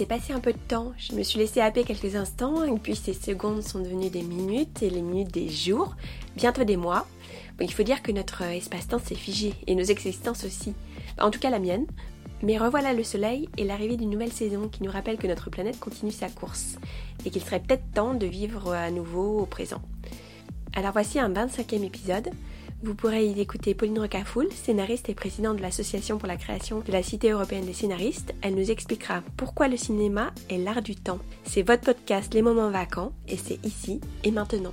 s'est 0.00 0.06
passé 0.06 0.32
un 0.32 0.40
peu 0.40 0.54
de 0.54 0.58
temps. 0.58 0.94
Je 0.96 1.14
me 1.14 1.22
suis 1.22 1.38
laissé 1.38 1.60
happer 1.60 1.84
quelques 1.84 2.16
instants, 2.16 2.64
et 2.64 2.72
puis 2.78 2.96
ces 2.96 3.12
secondes 3.12 3.62
sont 3.62 3.80
devenues 3.80 4.08
des 4.08 4.22
minutes, 4.22 4.82
et 4.82 4.88
les 4.88 5.02
minutes 5.02 5.30
des 5.30 5.50
jours, 5.50 5.94
bientôt 6.36 6.64
des 6.64 6.78
mois. 6.78 7.06
il 7.60 7.70
faut 7.70 7.82
dire 7.82 8.00
que 8.00 8.10
notre 8.10 8.40
espace-temps 8.40 8.98
s'est 8.98 9.14
figé, 9.14 9.52
et 9.66 9.74
nos 9.74 9.84
existences 9.84 10.44
aussi. 10.44 10.72
En 11.20 11.30
tout 11.30 11.38
cas 11.38 11.50
la 11.50 11.58
mienne. 11.58 11.84
Mais 12.42 12.56
revoilà 12.56 12.94
le 12.94 13.04
soleil 13.04 13.50
et 13.58 13.64
l'arrivée 13.64 13.98
d'une 13.98 14.08
nouvelle 14.08 14.32
saison 14.32 14.68
qui 14.68 14.82
nous 14.82 14.90
rappelle 14.90 15.18
que 15.18 15.26
notre 15.26 15.50
planète 15.50 15.78
continue 15.78 16.12
sa 16.12 16.30
course, 16.30 16.78
et 17.26 17.30
qu'il 17.30 17.42
serait 17.42 17.60
peut-être 17.60 17.92
temps 17.92 18.14
de 18.14 18.24
vivre 18.24 18.72
à 18.72 18.90
nouveau 18.90 19.40
au 19.40 19.44
présent. 19.44 19.82
Alors 20.72 20.92
voici 20.92 21.18
un 21.18 21.30
25e 21.30 21.84
épisode. 21.84 22.30
Vous 22.82 22.94
pourrez 22.94 23.26
y 23.26 23.42
écouter 23.42 23.74
Pauline 23.74 23.98
Rocafoul, 23.98 24.50
scénariste 24.52 25.10
et 25.10 25.14
présidente 25.14 25.58
de 25.58 25.62
l'Association 25.62 26.16
pour 26.16 26.26
la 26.26 26.38
création 26.38 26.80
de 26.80 26.90
la 26.90 27.02
Cité 27.02 27.30
européenne 27.30 27.66
des 27.66 27.74
scénaristes. 27.74 28.32
Elle 28.40 28.54
nous 28.54 28.70
expliquera 28.70 29.22
pourquoi 29.36 29.68
le 29.68 29.76
cinéma 29.76 30.30
est 30.48 30.56
l'art 30.56 30.80
du 30.80 30.96
temps. 30.96 31.18
C'est 31.44 31.60
votre 31.60 31.82
podcast 31.82 32.32
Les 32.32 32.40
moments 32.40 32.70
vacants 32.70 33.12
et 33.28 33.36
c'est 33.36 33.62
ici 33.66 34.00
et 34.24 34.30
maintenant. 34.30 34.72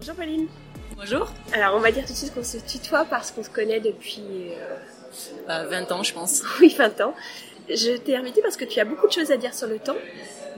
Bonjour 0.00 0.14
Pauline. 0.14 0.48
Bonjour. 0.96 1.32
Alors 1.54 1.76
on 1.76 1.80
va 1.80 1.92
dire 1.92 2.04
tout 2.04 2.12
de 2.12 2.18
suite 2.18 2.34
qu'on 2.34 2.44
se 2.44 2.58
tutoie 2.58 3.06
parce 3.06 3.30
qu'on 3.30 3.42
se 3.42 3.48
connaît 3.48 3.80
depuis... 3.80 4.20
20 5.48 5.50
euh, 5.50 5.66
bah, 5.70 5.94
ans 5.94 6.02
je 6.02 6.12
pense. 6.12 6.42
Oui 6.60 6.74
20 6.76 7.00
ans. 7.00 7.14
Je 7.72 7.96
t'ai 7.96 8.16
invité 8.16 8.42
parce 8.42 8.56
que 8.56 8.64
tu 8.64 8.80
as 8.80 8.84
beaucoup 8.84 9.06
de 9.06 9.12
choses 9.12 9.30
à 9.30 9.36
dire 9.36 9.54
sur 9.54 9.68
le 9.68 9.78
temps, 9.78 9.96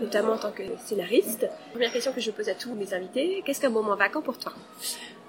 notamment 0.01 0.33
en 0.33 0.39
tant 0.39 0.51
que 0.51 0.63
scénariste. 0.87 1.47
Première 1.73 1.93
question 1.93 2.13
que 2.13 2.21
je 2.23 2.31
pose 2.31 2.49
à 2.49 2.55
tous 2.55 2.73
mes 2.75 2.95
invités, 2.95 3.43
qu'est-ce 3.45 3.61
qu'un 3.61 3.69
moment 3.69 3.95
vacant 3.97 4.23
pour 4.23 4.39
toi? 4.39 4.53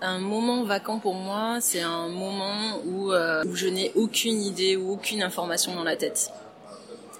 Un 0.01 0.19
moment 0.19 0.63
vacant 0.63 0.99
pour 0.99 1.13
moi, 1.13 1.57
c'est 1.59 1.81
un 1.81 2.07
moment 2.07 2.79
où, 2.85 3.11
euh, 3.11 3.43
où 3.45 3.55
je 3.55 3.67
n'ai 3.67 3.91
aucune 3.95 4.41
idée 4.41 4.77
ou 4.77 4.93
aucune 4.93 5.21
information 5.23 5.75
dans 5.75 5.83
la 5.83 5.97
tête. 5.97 6.29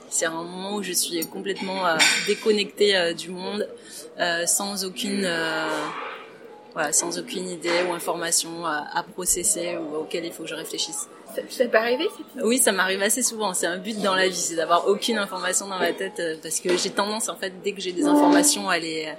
C'est 0.10 0.26
un 0.26 0.44
moment 0.44 0.76
où 0.76 0.84
je 0.84 0.94
suis 0.94 1.20
complètement 1.26 1.86
euh, 1.86 1.98
déconnectée 2.28 2.96
euh, 2.96 3.14
du 3.14 3.32
monde, 3.32 3.68
sans 4.46 4.86
aucune, 4.86 5.28
voilà, 6.74 6.94
sans 6.94 7.18
aucune 7.18 7.50
idée 7.50 7.84
ou 7.90 7.94
information 7.94 8.66
à 8.66 9.04
processer 9.14 9.76
ou 9.78 9.96
auquel 9.96 10.24
il 10.24 10.32
faut 10.32 10.44
que 10.44 10.50
je 10.50 10.56
réfléchisse. 10.56 11.08
Ça, 11.50 11.66
peut 11.66 11.78
arriver 11.78 12.08
Oui, 12.44 12.58
ça 12.58 12.72
m'arrive 12.72 13.02
assez 13.02 13.24
souvent. 13.24 13.54
C'est 13.54 13.68
un 13.68 13.78
but 13.78 14.00
dans 14.02 14.16
la 14.16 14.28
vie, 14.28 14.36
c'est 14.36 14.56
d'avoir 14.56 14.88
aucune 14.88 15.18
information 15.18 15.68
dans 15.68 15.80
ma 15.80 15.94
tête 15.94 16.20
euh, 16.20 16.36
parce 16.42 16.60
que 16.60 16.78
j'ai 16.78 16.90
tendance, 16.90 17.30
en 17.30 17.36
fait, 17.36 17.54
dès 17.64 17.74
que 17.74 17.82
j'ai 17.82 17.92
des 17.92 18.06
informations, 18.06 18.70
à 18.70 18.78
les, 18.80 19.12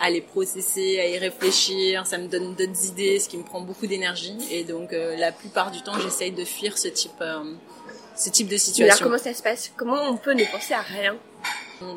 à 0.00 0.10
les 0.10 0.20
processer, 0.20 1.00
à 1.00 1.06
y 1.06 1.18
réfléchir. 1.18 2.06
Ça 2.06 2.18
me 2.18 2.28
donne 2.28 2.54
d'autres 2.54 2.86
idées, 2.86 3.18
ce 3.18 3.28
qui 3.28 3.36
me 3.36 3.44
prend 3.44 3.60
beaucoup 3.60 3.86
d'énergie. 3.86 4.36
Et 4.50 4.64
donc, 4.64 4.92
euh, 4.92 5.16
la 5.16 5.32
plupart 5.32 5.70
du 5.70 5.82
temps, 5.82 5.98
j'essaye 6.00 6.32
de 6.32 6.44
fuir 6.44 6.78
ce 6.78 6.88
type, 6.88 7.20
euh, 7.20 7.42
ce 8.16 8.30
type 8.30 8.48
de 8.48 8.56
situation. 8.56 8.84
alors, 8.84 9.00
comment 9.00 9.18
ça 9.18 9.34
se 9.34 9.42
passe? 9.42 9.72
Comment 9.76 10.02
on 10.08 10.16
peut 10.16 10.34
ne 10.34 10.44
penser 10.44 10.74
à 10.74 10.80
rien? 10.80 11.16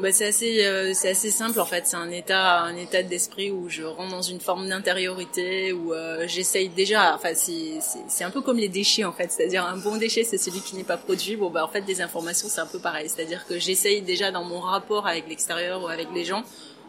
Bah, 0.02 0.12
c'est 0.12 0.28
assez 0.28 0.66
euh, 0.66 0.92
c'est 0.94 1.10
assez 1.10 1.32
simple 1.32 1.60
en 1.60 1.66
fait. 1.66 1.88
C'est 1.88 1.96
un 1.96 2.10
état 2.10 2.62
un 2.62 2.76
état 2.76 3.02
d'esprit 3.02 3.50
où 3.50 3.70
je 3.70 3.84
rentre 3.84 4.12
dans 4.12 4.22
une 4.22 4.42
forme 4.42 4.68
d'intériorité 4.68 5.72
où 5.72 5.94
euh, 5.94 6.26
j'essaye 6.28 6.68
déjà 6.68 7.16
enfin 7.16 7.34
c'est 7.34 8.24
un 8.24 8.30
peu 8.30 8.42
comme 8.42 8.58
les 8.58 8.68
déchets 8.68 9.06
en 9.06 9.14
fait. 9.14 9.32
C'est-à-dire 9.32 9.66
un 9.66 9.78
bon 9.78 9.96
déchet 9.96 10.24
c'est 10.26 10.38
celui 10.38 10.60
qui 10.60 10.76
n'est 10.76 10.84
pas 10.84 10.98
produit. 10.98 11.38
Bon 11.38 11.50
bah 11.50 11.64
en 11.64 11.70
fait 11.70 11.82
des 11.82 12.02
informations 12.02 12.50
c'est 12.50 12.62
un 12.62 12.66
peu 12.66 12.80
pareil. 12.80 13.08
C'est-à-dire 13.10 13.46
que 13.48 13.58
j'essaye 13.58 14.02
déjà 14.02 14.32
dans 14.32 14.44
mon 14.44 14.60
rapport 14.60 15.08
avec 15.08 15.30
l'extérieur 15.30 15.82
ou 15.84 15.88
avec 15.88 16.08
les 16.14 16.26
gens 16.26 16.44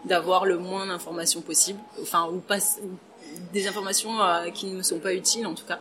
d'avoir 0.05 0.45
le 0.45 0.59
moins 0.59 0.87
d'informations 0.87 1.43
possible. 1.43 1.79
Enfin 2.03 2.29
ou 2.33 2.39
pas 2.39 2.59
des 3.53 3.69
informations 3.69 4.21
euh, 4.21 4.51
qui 4.51 4.67
ne 4.67 4.79
me 4.79 4.83
sont 4.83 4.99
pas 4.99 5.15
utiles 5.15 5.47
en 5.47 5.55
tout 5.55 5.65
cas 5.65 5.81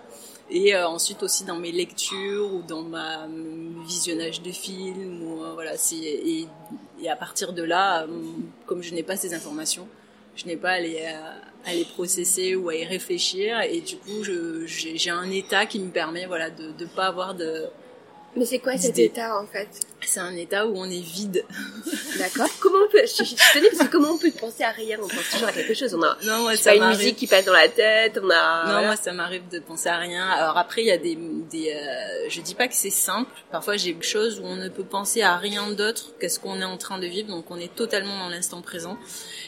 et 0.49 0.75
euh, 0.75 0.87
ensuite 0.87 1.21
aussi 1.23 1.43
dans 1.43 1.57
mes 1.57 1.71
lectures 1.71 2.53
ou 2.53 2.61
dans 2.61 2.81
ma 2.81 3.27
visionnage 3.85 4.41
de 4.41 4.51
films 4.51 5.23
ou 5.23 5.43
euh, 5.43 5.53
voilà 5.53 5.77
c'est 5.77 5.95
et, 5.95 6.47
et, 7.01 7.09
à 7.09 7.15
partir 7.15 7.53
de 7.53 7.63
là 7.63 8.03
euh, 8.03 8.07
comme 8.65 8.81
je 8.81 8.93
n'ai 8.93 9.03
pas 9.03 9.15
ces 9.15 9.33
informations 9.33 9.87
je 10.35 10.45
n'ai 10.45 10.57
pas 10.57 10.71
à 10.71 10.79
les, 10.79 11.05
à 11.65 11.73
les 11.73 11.83
processer 11.83 12.55
ou 12.55 12.69
à 12.69 12.75
y 12.75 12.85
réfléchir. 12.85 13.59
Et 13.59 13.81
du 13.81 13.97
coup 13.97 14.23
j'ai 14.23 15.09
un 15.09 15.29
état 15.31 15.65
qui 15.65 15.79
me 15.79 15.89
permet 15.89 16.27
voilà 16.27 16.49
de 16.49 16.71
ne 16.79 16.85
pas 16.85 17.07
avoir 17.07 17.35
de 17.35 17.65
mais 18.35 18.45
c'est 18.45 18.59
quoi 18.59 18.77
cet 18.77 18.97
état 18.99 19.39
en 19.39 19.45
fait? 19.47 19.67
C'est 20.09 20.21
un 20.21 20.35
état 20.35 20.65
où 20.65 20.73
on 20.75 20.89
est 20.89 21.01
vide. 21.01 21.45
D'accord. 22.17 22.47
Comment 22.59 22.79
on 22.87 22.91
peut 22.91 23.05
Je, 23.05 23.23
je, 23.23 23.35
tenais 23.53 23.69
parce 23.69 23.87
que 23.87 23.91
comment 23.91 24.13
on 24.13 24.17
peut 24.17 24.31
penser 24.31 24.63
à 24.63 24.71
rien? 24.71 24.97
On 24.99 25.07
pense 25.07 25.29
toujours 25.31 25.49
à 25.49 25.51
quelque 25.51 25.75
chose. 25.75 25.93
On 25.93 26.01
a 26.01 26.17
non, 26.23 26.41
moi, 26.41 26.57
ça 26.57 26.71
pas 26.71 26.77
une 26.77 26.97
musique 26.97 27.15
qui 27.15 27.27
passe 27.27 27.45
dans 27.45 27.53
la 27.53 27.69
tête. 27.69 28.19
On 28.23 28.27
a. 28.31 28.65
Non, 28.65 28.87
moi 28.87 28.95
ça 28.95 29.13
m'arrive 29.13 29.47
de 29.49 29.59
penser 29.59 29.87
à 29.87 29.99
rien. 29.99 30.27
Alors 30.27 30.57
après 30.57 30.81
il 30.81 30.87
y 30.87 30.91
a 30.91 30.97
des, 30.97 31.15
des 31.15 31.73
euh, 31.73 32.27
je 32.27 32.41
dis 32.41 32.55
pas 32.55 32.67
que 32.67 32.73
c'est 32.73 32.89
simple. 32.89 33.29
Parfois 33.51 33.77
j'ai 33.77 33.93
des 33.93 34.01
choses 34.01 34.39
où 34.39 34.45
on 34.45 34.55
ne 34.55 34.67
peut 34.67 34.83
penser 34.83 35.21
à 35.21 35.37
rien 35.37 35.69
d'autre 35.69 36.15
qu'est-ce 36.19 36.39
qu'on 36.39 36.59
est 36.59 36.65
en 36.65 36.77
train 36.77 36.97
de 36.97 37.05
vivre. 37.05 37.29
Donc 37.29 37.51
on 37.51 37.57
est 37.57 37.75
totalement 37.75 38.17
dans 38.17 38.29
l'instant 38.29 38.63
présent 38.63 38.97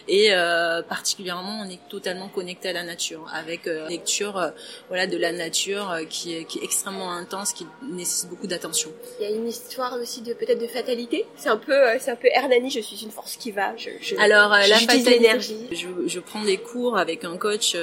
et 0.07 0.29
euh, 0.31 0.81
particulièrement 0.81 1.61
on 1.65 1.69
est 1.69 1.79
totalement 1.89 2.27
connecté 2.27 2.69
à 2.69 2.73
la 2.73 2.83
nature 2.83 3.27
avec 3.33 3.67
euh, 3.67 3.87
lecture 3.87 4.37
euh, 4.37 4.49
voilà 4.89 5.07
de 5.07 5.17
la 5.17 5.31
nature 5.31 5.91
euh, 5.91 6.03
qui 6.03 6.35
est, 6.35 6.45
qui 6.45 6.59
est 6.59 6.63
extrêmement 6.63 7.11
intense 7.11 7.53
qui 7.53 7.65
nécessite 7.83 8.29
beaucoup 8.29 8.47
d'attention. 8.47 8.91
Il 9.19 9.23
y 9.23 9.33
a 9.33 9.35
une 9.35 9.47
histoire 9.47 9.93
aussi 9.99 10.21
de 10.21 10.33
peut-être 10.33 10.50
de 10.55 10.67
fatalité. 10.67 11.25
C'est 11.35 11.49
un 11.49 11.57
peu 11.57 11.73
c'est 11.99 12.11
un 12.11 12.15
peu 12.15 12.27
Hernani, 12.33 12.69
je 12.69 12.79
suis 12.79 13.03
une 13.03 13.11
force 13.11 13.35
qui 13.37 13.51
va. 13.51 13.75
Je, 13.77 13.89
je 14.01 14.15
Alors 14.17 14.49
la 14.51 14.77
fatalité, 14.79 15.39
je, 15.71 15.87
je 16.05 16.19
prends 16.19 16.43
des 16.43 16.57
cours 16.57 16.97
avec 16.97 17.23
un 17.23 17.37
coach 17.37 17.75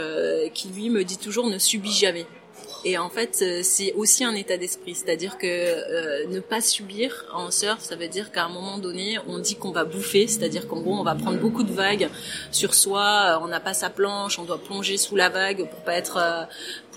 qui 0.55 0.69
lui 0.69 0.91
me 0.91 1.05
dit 1.05 1.19
toujours 1.19 1.49
ne 1.49 1.59
subis 1.59 1.93
jamais. 1.93 2.27
Et 2.85 2.97
en 2.97 3.09
fait, 3.09 3.41
euh, 3.43 3.61
c'est 3.63 3.93
aussi 3.95 4.25
un 4.25 4.35
état 4.35 4.57
d'esprit, 4.57 4.95
c'est-à-dire 4.95 5.37
que 5.37 5.47
euh, 5.47 6.27
ne 6.29 6.39
pas 6.39 6.61
subir 6.61 7.25
en 7.35 7.51
surf, 7.51 7.81
ça 7.81 7.97
veut 7.97 8.07
dire 8.07 8.31
qu'à 8.31 8.45
un 8.45 8.49
moment 8.49 8.79
donné, 8.79 9.19
on 9.27 9.39
dit 9.39 9.57
qu'on 9.57 9.73
va 9.73 9.85
bouffer, 9.85 10.29
c'est-à-dire 10.29 10.69
qu'en 10.69 10.81
gros, 10.81 10.95
on 10.95 11.03
va 11.03 11.17
prendre 11.17 11.39
beaucoup 11.39 11.65
de 11.65 11.73
vagues 11.73 12.09
sur 12.53 12.75
soi, 12.75 13.03
euh, 13.03 13.45
on 13.45 13.49
n'a 13.49 13.59
pas 13.59 13.75
sa 13.75 13.91
planche, 13.91 14.39
on 14.39 14.45
doit 14.45 14.59
plonger 14.59 14.97
sous 14.97 15.17
la 15.17 15.29
vague 15.29 15.69
pour 15.69 15.81
pas 15.81 15.95
être, 15.95 16.19
euh, 16.19 16.45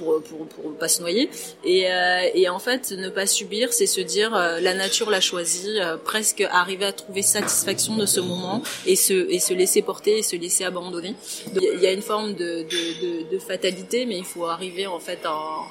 pour, 0.01 0.47
pour, 0.47 0.73
pas 0.77 0.87
se 0.87 1.01
noyer. 1.01 1.29
Et, 1.63 1.87
et 2.33 2.49
en 2.49 2.59
fait, 2.59 2.91
ne 2.91 3.09
pas 3.09 3.25
subir, 3.25 3.73
c'est 3.73 3.85
se 3.85 4.01
dire 4.01 4.31
la 4.31 4.73
nature 4.73 5.09
l'a 5.09 5.21
choisi, 5.21 5.79
presque 6.03 6.41
arriver 6.51 6.85
à 6.85 6.91
trouver 6.91 7.21
satisfaction 7.21 7.95
de 7.95 8.05
ce 8.05 8.19
moment 8.19 8.61
et 8.85 8.95
se 8.95 9.53
laisser 9.53 9.81
porter 9.81 10.19
et 10.19 10.23
se 10.23 10.35
laisser 10.35 10.63
abandonner. 10.63 11.15
il 11.55 11.79
y 11.81 11.87
a 11.87 11.91
une 11.91 12.01
forme 12.01 12.33
de, 12.33 12.65
fatalité, 13.39 14.05
mais 14.05 14.17
il 14.17 14.25
faut 14.25 14.45
arriver 14.45 14.87
en 14.87 14.99
fait 14.99 15.25
en 15.25 15.61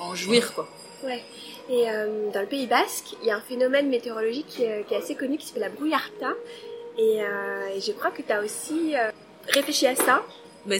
en, 0.00 0.14
jouir 0.14 0.54
quoi. 0.54 0.68
Ouais. 1.04 1.22
Et 1.68 1.90
euh, 1.90 2.30
dans 2.32 2.40
le 2.40 2.46
Pays 2.46 2.66
Basque, 2.66 3.16
il 3.22 3.28
y 3.28 3.30
a 3.30 3.36
un 3.36 3.40
phénomène 3.40 3.88
météorologique 3.88 4.46
qui, 4.46 4.62
est 4.62 4.96
assez 4.96 5.14
connu 5.14 5.36
qui 5.36 5.46
s'appelle 5.46 5.62
la 5.62 5.68
brouillarta. 5.70 6.32
Et, 6.98 7.22
euh, 7.22 7.80
je 7.80 7.92
crois 7.92 8.10
que 8.10 8.22
tu 8.22 8.32
as 8.32 8.40
aussi 8.42 8.94
euh, 8.94 9.10
réfléchi 9.48 9.86
à 9.86 9.96
ça. 9.96 10.22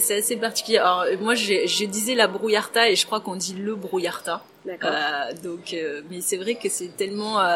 C'est 0.01 0.17
assez 0.17 0.35
particulier. 0.35 0.77
Alors, 0.77 1.05
moi, 1.21 1.35
je, 1.35 1.85
disais 1.85 2.15
la 2.15 2.27
brouillarta 2.27 2.89
et 2.89 2.95
je 2.95 3.05
crois 3.05 3.19
qu'on 3.19 3.35
dit 3.35 3.53
le 3.53 3.75
brouillarta. 3.75 4.43
D'accord. 4.67 4.89
Euh, 4.91 5.33
donc, 5.43 5.73
euh, 5.73 6.01
mais 6.11 6.19
c'est 6.19 6.35
vrai 6.35 6.55
que 6.55 6.67
c'est 6.69 6.95
tellement 6.97 7.39
euh, 7.39 7.55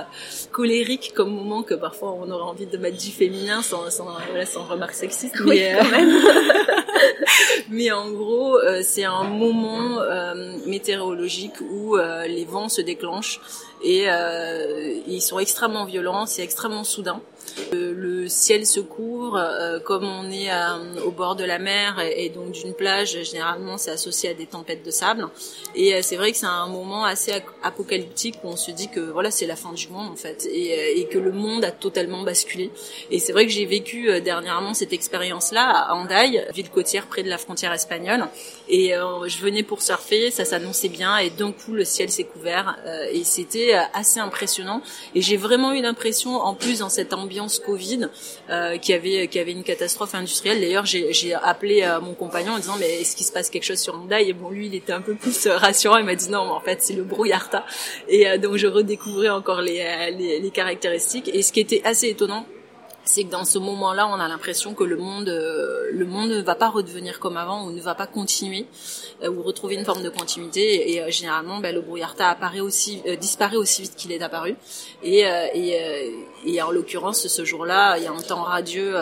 colérique 0.54 1.12
comme 1.14 1.36
moment 1.36 1.62
que 1.62 1.74
parfois 1.74 2.14
on 2.14 2.32
aurait 2.32 2.44
envie 2.44 2.68
de 2.68 2.78
mettre 2.78 2.98
du 2.98 3.12
féminin 3.12 3.62
sans, 3.62 3.90
sans, 3.90 4.06
voilà, 4.30 4.46
sans 4.46 4.64
remarque 4.64 4.94
sexiste. 4.94 5.36
Oui, 5.42 5.60
mais, 5.60 5.78
quand 5.78 5.90
même. 5.90 6.10
mais 7.70 7.92
en 7.92 8.10
gros, 8.12 8.58
c'est 8.82 9.04
un 9.04 9.26
moment 9.26 10.00
météorologique 10.66 11.60
où 11.60 11.98
les 11.98 12.46
vents 12.46 12.70
se 12.70 12.82
déclenchent 12.82 13.42
et 13.84 14.06
ils 15.08 15.22
sont 15.22 15.40
extrêmement 15.40 15.84
violents, 15.84 16.26
c'est 16.26 16.44
extrêmement 16.44 16.86
soudain. 16.86 17.22
Ciel 18.32 18.66
se 18.66 18.80
couvre, 18.80 19.82
comme 19.86 20.06
on 20.06 20.32
est 20.32 20.50
au 21.06 21.12
bord 21.12 21.36
de 21.36 21.44
la 21.44 21.60
mer 21.60 22.00
et, 22.00 22.30
donc 22.30 22.52
d'une 22.52 22.74
plage, 22.74 23.24
généralement 23.24 23.78
c'est 23.78 23.92
associé 23.92 24.30
à 24.30 24.34
des 24.34 24.46
tempêtes 24.46 24.84
de 24.86 24.92
sable. 24.92 25.28
Et 25.76 26.02
c'est 26.02 26.16
vrai 26.16 26.32
que 26.32 26.38
c'est 26.38 26.46
un 26.46 26.68
moment 26.68 27.06
assez 27.06 27.34
apocalyptique 27.64 28.36
où 28.44 28.48
on 28.48 28.56
se 28.56 28.72
dit 28.72 28.90
que 28.90 29.00
voilà 29.00 29.32
c'est 29.32 29.46
la 29.46 29.56
fin 29.56 29.74
du 29.74 29.88
monde 29.90 30.10
en 30.12 30.16
fait 30.16 30.48
et, 30.52 30.74
euh, 30.74 31.00
et 31.00 31.06
que 31.06 31.18
le 31.18 31.32
monde 31.32 31.64
a 31.64 31.72
totalement 31.72 32.24
basculé. 32.24 32.72
Et 33.10 33.20
c'est 33.20 33.34
vrai 33.34 33.46
que 33.46 33.52
j'ai 33.52 33.66
vécu 33.66 34.10
euh, 34.10 34.20
dernièrement 34.20 34.74
cette 34.74 34.94
expérience-là 34.94 35.70
à 35.70 35.94
Andaille, 35.94 36.46
ville 36.54 36.70
côtière 36.70 37.08
près 37.08 37.24
de 37.24 37.30
la 37.30 37.38
frontière 37.38 37.74
espagnole. 37.74 38.28
Et 38.70 38.96
euh, 38.96 39.28
je 39.28 39.38
venais 39.40 39.64
pour 39.64 39.82
surfer, 39.82 40.32
ça 40.32 40.46
s'annonçait 40.46 40.90
bien 40.90 41.18
et 41.18 41.30
d'un 41.30 41.52
coup 41.52 41.74
le 41.74 41.86
ciel 41.86 42.10
s'est 42.10 42.24
couvert 42.24 42.78
et 43.12 43.24
c'était 43.24 43.74
assez 43.94 44.20
impressionnant. 44.20 44.82
Et 45.16 45.22
j'ai 45.22 45.38
vraiment 45.38 45.74
eu 45.74 45.82
l'impression, 45.82 46.36
en 46.36 46.54
plus 46.54 46.80
dans 46.80 46.90
cette 46.90 47.14
ambiance 47.14 47.60
Covid, 47.60 48.08
euh, 48.50 48.78
qu'il 48.78 48.96
y 48.96 48.98
avait 48.98 49.28
qu'il 49.28 49.40
y 49.40 49.42
avait 49.42 49.52
une 49.52 49.64
catastrophe 49.64 50.16
industrielle. 50.16 50.62
D'ailleurs 50.62 50.86
j'ai 50.86 51.34
appelé 51.34 51.88
mon 52.02 52.14
compagnon 52.14 52.54
en 52.54 52.58
disant 52.58 52.76
mais 52.80 53.02
est-ce 53.02 53.16
qu'il 53.16 53.26
se 53.26 53.32
passe 53.32 53.50
quelque 53.50 53.64
chose 53.64 53.80
sur 53.80 53.96
Andaille 53.96 54.30
Et 54.30 54.34
bon 54.34 54.50
lui 54.50 54.68
il 54.68 54.76
était 54.76 54.94
un 54.94 55.02
peu 55.02 55.16
plus 55.16 55.48
rassurant, 55.48 55.98
il 55.98 56.06
m'a 56.06 56.16
dit 56.16 56.30
non 56.30 56.46
mais 56.46 56.52
en 56.52 56.60
fait 56.60 56.82
le 56.96 57.04
brouillarta. 57.04 57.66
Et 58.08 58.28
euh, 58.28 58.38
donc 58.38 58.58
je 58.58 58.68
redécouvrais 58.68 59.30
encore 59.30 59.62
les, 59.62 59.82
euh, 59.82 60.10
les, 60.12 60.40
les, 60.40 60.52
caractéristiques. 60.52 61.30
Et 61.34 61.42
ce 61.42 61.52
qui 61.52 61.60
était 61.60 61.82
assez 61.86 62.08
étonnant, 62.08 62.46
c'est 63.04 63.24
que 63.24 63.30
dans 63.30 63.46
ce 63.46 63.58
moment-là, 63.60 64.08
on 64.08 64.14
a 64.14 64.28
l'impression 64.28 64.74
que 64.74 64.84
le 64.84 64.98
monde, 64.98 65.30
euh, 65.30 65.90
le 65.92 66.06
monde 66.06 66.30
ne 66.30 66.42
va 66.42 66.56
pas 66.56 66.70
redevenir 66.70 67.20
comme 67.20 67.38
avant 67.38 67.66
ou 67.66 67.72
ne 67.72 67.82
va 67.82 67.96
pas 67.96 68.08
continuer 68.08 68.68
euh, 69.24 69.30
ou 69.30 69.42
retrouver 69.42 69.76
une 69.76 69.86
forme 69.86 70.04
de 70.04 70.10
continuité. 70.10 70.94
Et 70.94 71.02
euh, 71.02 71.10
généralement, 71.10 71.60
ben, 71.60 71.74
le 71.74 71.82
brouillarta 71.82 72.30
apparaît 72.30 72.60
aussi, 72.60 73.02
disparaît 73.20 73.58
aussi 73.58 73.82
vite 73.84 73.96
qu'il 73.96 74.12
est 74.12 74.22
apparu. 74.22 74.56
Et, 75.04 75.22
et, 75.22 76.16
et 76.46 76.62
en 76.62 76.72
l'occurrence, 76.72 77.28
ce 77.28 77.46
jour-là, 77.46 77.98
il 77.98 78.04
y 78.04 78.08
a 78.08 78.12
un 78.12 78.22
temps 78.22 78.44
radieux 78.44 78.96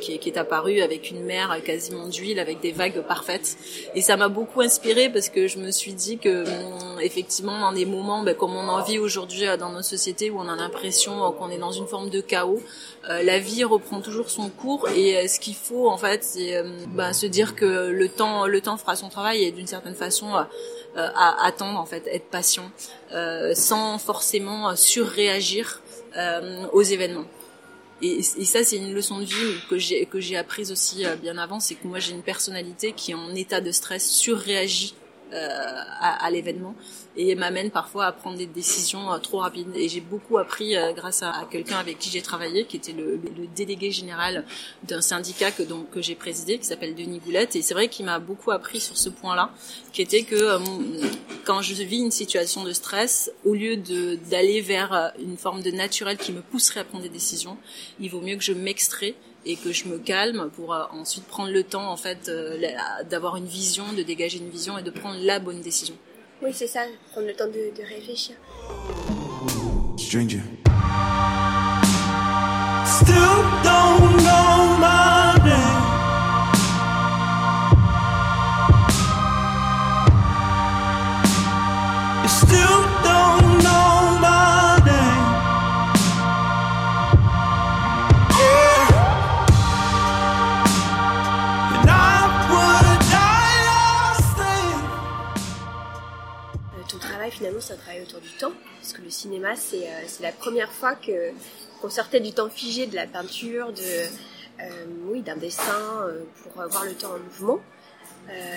qui, 0.00 0.18
qui, 0.18 0.28
est 0.28 0.38
apparu 0.38 0.80
avec 0.80 1.10
une 1.10 1.24
mer 1.24 1.56
quasiment 1.64 2.08
d'huile, 2.08 2.38
avec 2.38 2.60
des 2.60 2.72
vagues 2.72 3.02
parfaites. 3.02 3.56
Et 3.94 4.00
ça 4.00 4.16
m'a 4.16 4.28
beaucoup 4.28 4.60
inspiré 4.60 5.08
parce 5.08 5.28
que 5.28 5.46
je 5.48 5.58
me 5.58 5.70
suis 5.70 5.92
dit 5.92 6.18
que 6.18 6.44
hum, 6.44 7.00
effectivement, 7.00 7.58
dans 7.58 7.72
des 7.72 7.86
moments 7.86 8.22
ben, 8.22 8.34
comme 8.34 8.54
on 8.54 8.68
en 8.68 8.82
vit 8.82 8.98
aujourd'hui 8.98 9.44
dans 9.58 9.70
nos 9.70 9.82
sociétés 9.82 10.30
où 10.30 10.38
on 10.38 10.48
a 10.48 10.56
l'impression 10.56 11.32
qu'on 11.32 11.50
est 11.50 11.58
dans 11.58 11.72
une 11.72 11.86
forme 11.86 12.10
de 12.10 12.20
chaos, 12.20 12.60
la 13.08 13.38
vie 13.38 13.64
reprend 13.64 14.00
toujours 14.00 14.30
son 14.30 14.48
cours 14.48 14.88
et 14.88 15.16
euh, 15.16 15.28
ce 15.28 15.38
qu'il 15.38 15.54
faut 15.54 15.88
en 15.88 15.96
fait 15.96 16.24
c'est 16.24 16.56
euh, 16.56 16.64
bah, 16.88 17.12
se 17.12 17.26
dire 17.26 17.54
que 17.54 17.88
le 17.88 18.08
temps 18.08 18.46
le 18.46 18.60
temps 18.60 18.76
fera 18.76 18.96
son 18.96 19.08
travail 19.08 19.44
et 19.44 19.52
d'une 19.52 19.66
certaine 19.66 19.94
façon 19.94 20.34
euh, 20.34 20.42
à 21.14 21.46
attendre 21.46 21.78
en 21.78 21.86
fait 21.86 22.06
être 22.06 22.26
patient 22.26 22.70
sans 23.54 23.98
forcément 23.98 24.74
surréagir 24.74 25.82
aux 26.72 26.82
événements. 26.82 27.26
Et, 28.02 28.18
et 28.18 28.44
ça 28.44 28.64
c'est 28.64 28.76
une 28.76 28.92
leçon 28.92 29.18
de 29.20 29.24
vie 29.24 29.54
que 29.70 29.78
j'ai 29.78 30.04
que 30.06 30.20
j'ai 30.20 30.36
apprise 30.36 30.72
aussi 30.72 31.04
bien 31.22 31.38
avant 31.38 31.60
c'est 31.60 31.76
que 31.76 31.86
moi 31.86 32.00
j'ai 32.00 32.12
une 32.12 32.22
personnalité 32.22 32.92
qui 32.92 33.14
en 33.14 33.34
état 33.34 33.60
de 33.60 33.70
stress 33.70 34.10
surréagit 34.10 34.94
à, 35.34 36.24
à 36.24 36.30
l'événement 36.30 36.74
et 37.16 37.34
m'amène 37.34 37.70
parfois 37.70 38.06
à 38.06 38.12
prendre 38.12 38.36
des 38.36 38.46
décisions 38.46 39.12
euh, 39.12 39.18
trop 39.18 39.38
rapides. 39.38 39.68
Et 39.74 39.88
j'ai 39.88 40.00
beaucoup 40.00 40.38
appris 40.38 40.76
euh, 40.76 40.92
grâce 40.92 41.22
à, 41.22 41.46
quelqu'un 41.50 41.78
avec 41.78 41.98
qui 41.98 42.10
j'ai 42.10 42.22
travaillé, 42.22 42.64
qui 42.64 42.76
était 42.76 42.92
le, 42.92 43.20
délégué 43.54 43.90
général 43.90 44.44
d'un 44.82 45.00
syndicat 45.00 45.50
que 45.50 45.62
que 45.90 46.02
j'ai 46.02 46.14
présidé, 46.14 46.58
qui 46.58 46.66
s'appelle 46.66 46.94
Denis 46.94 47.20
Goulette. 47.20 47.56
Et 47.56 47.62
c'est 47.62 47.74
vrai 47.74 47.88
qu'il 47.88 48.06
m'a 48.06 48.18
beaucoup 48.18 48.50
appris 48.50 48.80
sur 48.80 48.96
ce 48.96 49.08
point-là, 49.08 49.50
qui 49.92 50.02
était 50.02 50.22
que 50.22 50.34
euh, 50.34 50.58
quand 51.44 51.62
je 51.62 51.74
vis 51.82 51.98
une 51.98 52.10
situation 52.10 52.64
de 52.64 52.72
stress, 52.72 53.30
au 53.44 53.54
lieu 53.54 53.76
d'aller 53.76 54.60
vers 54.60 55.12
une 55.18 55.36
forme 55.36 55.62
de 55.62 55.70
naturel 55.70 56.16
qui 56.16 56.32
me 56.32 56.40
pousserait 56.40 56.80
à 56.80 56.84
prendre 56.84 57.02
des 57.02 57.10
décisions, 57.10 57.56
il 58.00 58.10
vaut 58.10 58.20
mieux 58.20 58.36
que 58.36 58.42
je 58.42 58.52
m'extrais 58.52 59.14
et 59.46 59.56
que 59.56 59.72
je 59.72 59.88
me 59.88 59.98
calme 59.98 60.50
pour 60.54 60.70
ensuite 60.92 61.24
prendre 61.24 61.50
le 61.50 61.62
temps 61.62 61.90
en 61.90 61.96
fait 61.96 62.30
d'avoir 63.10 63.36
une 63.36 63.46
vision, 63.46 63.92
de 63.92 64.02
dégager 64.02 64.38
une 64.38 64.50
vision 64.50 64.78
et 64.78 64.82
de 64.82 64.90
prendre 64.90 65.18
la 65.22 65.38
bonne 65.38 65.60
décision. 65.60 65.94
Oui, 66.42 66.50
c'est 66.52 66.66
ça, 66.66 66.80
prendre 67.12 67.26
le 67.26 67.34
temps 67.34 67.46
de, 67.46 67.52
de 67.52 67.82
réfléchir. 67.86 68.36
Stranger. 69.96 70.40
Still 72.84 73.14
don't 73.62 74.13
finalement, 97.34 97.60
c'est 97.60 97.74
un 97.74 97.76
travail 97.76 98.02
autour 98.02 98.20
du 98.20 98.30
temps, 98.30 98.52
parce 98.80 98.92
que 98.92 99.02
le 99.02 99.10
cinéma, 99.10 99.56
c'est 99.56 99.88
euh, 99.88 100.06
la 100.20 100.32
première 100.32 100.70
fois 100.70 100.94
que 100.94 101.32
qu'on 101.80 101.90
sortait 101.90 102.20
du 102.20 102.32
temps 102.32 102.48
figé 102.48 102.86
de 102.86 102.94
la 102.94 103.06
peinture, 103.06 103.72
de 103.72 103.82
euh, 103.82 104.84
oui, 105.08 105.20
d'un 105.20 105.36
dessin 105.36 106.06
euh, 106.06 106.22
pour 106.42 106.52
voir 106.68 106.84
le 106.84 106.94
temps 106.94 107.12
en 107.12 107.18
mouvement. 107.18 107.60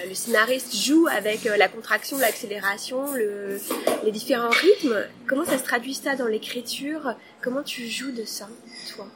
le 0.07 0.13
scénariste 0.13 0.73
joue 0.75 1.07
avec 1.07 1.43
la 1.43 1.67
contraction, 1.67 2.17
l'accélération, 2.19 3.11
le, 3.13 3.59
les 4.05 4.11
différents 4.11 4.55
rythmes. 4.67 4.97
Comment 5.27 5.45
ça 5.45 5.57
se 5.57 5.63
traduit 5.63 5.95
ça 5.95 6.15
dans 6.15 6.27
l'écriture? 6.27 7.15
Comment 7.41 7.63
tu 7.63 7.87
joues 7.87 8.11
de 8.11 8.23
ça, 8.23 8.47
toi? 8.95 9.07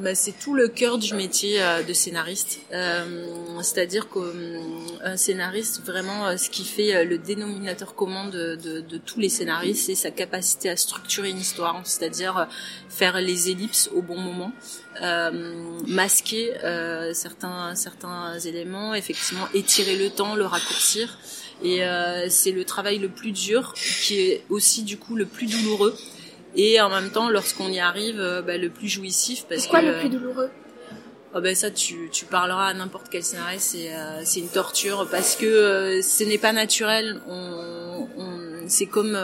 Bah, 0.00 0.14
c'est 0.14 0.32
tout 0.32 0.54
le 0.54 0.68
cœur 0.68 0.98
du 0.98 1.14
métier 1.14 1.60
euh, 1.60 1.82
de 1.82 1.92
scénariste. 1.92 2.60
Euh, 2.72 3.26
C'est-à-dire 3.62 4.08
qu'un 4.08 4.20
euh, 4.20 5.16
scénariste, 5.16 5.82
vraiment, 5.84 6.36
ce 6.36 6.48
qui 6.50 6.64
fait 6.64 7.04
le 7.04 7.18
dénominateur 7.18 7.94
commun 7.94 8.28
de 8.28 8.98
tous 9.04 9.20
les 9.20 9.28
scénaristes, 9.28 9.86
c'est 9.86 9.94
sa 9.94 10.10
capacité 10.10 10.70
à 10.70 10.76
structurer 10.76 11.30
une 11.30 11.38
histoire, 11.38 11.80
c'est-à-dire 11.84 12.48
faire 12.88 13.20
les 13.20 13.50
ellipses 13.50 13.90
au 13.94 14.02
bon 14.02 14.18
moment, 14.18 14.52
masquer 15.86 16.52
certains 17.12 17.74
certains 17.74 18.38
éléments, 18.38 18.94
effectivement 18.94 19.46
étirer 19.54 19.96
le 19.96 20.10
temps, 20.10 20.34
le 20.34 20.46
raccourcir. 20.46 21.18
Et 21.62 21.80
c'est 22.28 22.52
le 22.52 22.64
travail 22.64 22.98
le 22.98 23.08
plus 23.08 23.32
dur, 23.32 23.74
qui 23.74 24.20
est 24.20 24.44
aussi 24.48 24.82
du 24.82 24.98
coup 24.98 25.16
le 25.16 25.26
plus 25.26 25.46
douloureux 25.46 25.96
et 26.58 26.80
en 26.80 26.90
même 26.90 27.10
temps 27.10 27.30
lorsqu'on 27.30 27.68
y 27.68 27.80
arrive 27.80 28.20
euh, 28.20 28.42
bah, 28.42 28.58
le 28.58 28.68
plus 28.68 28.88
jouissif 28.88 29.46
parce 29.48 29.62
Pourquoi 29.62 29.80
le 29.82 29.98
plus 29.98 30.10
douloureux 30.10 30.50
Oh 31.34 31.40
ben 31.40 31.54
ça 31.54 31.70
tu, 31.70 32.08
tu 32.10 32.24
parleras 32.24 32.68
à 32.68 32.74
n'importe 32.74 33.08
quel 33.10 33.22
scénario 33.22 33.58
c'est 33.60 33.94
euh, 33.94 34.22
c'est 34.24 34.40
une 34.40 34.48
torture 34.48 35.06
parce 35.10 35.36
que 35.36 35.46
euh, 35.46 36.02
ce 36.02 36.24
n'est 36.24 36.38
pas 36.38 36.52
naturel. 36.52 37.20
On, 37.28 38.08
on 38.16 38.38
c'est 38.66 38.86
comme 38.86 39.14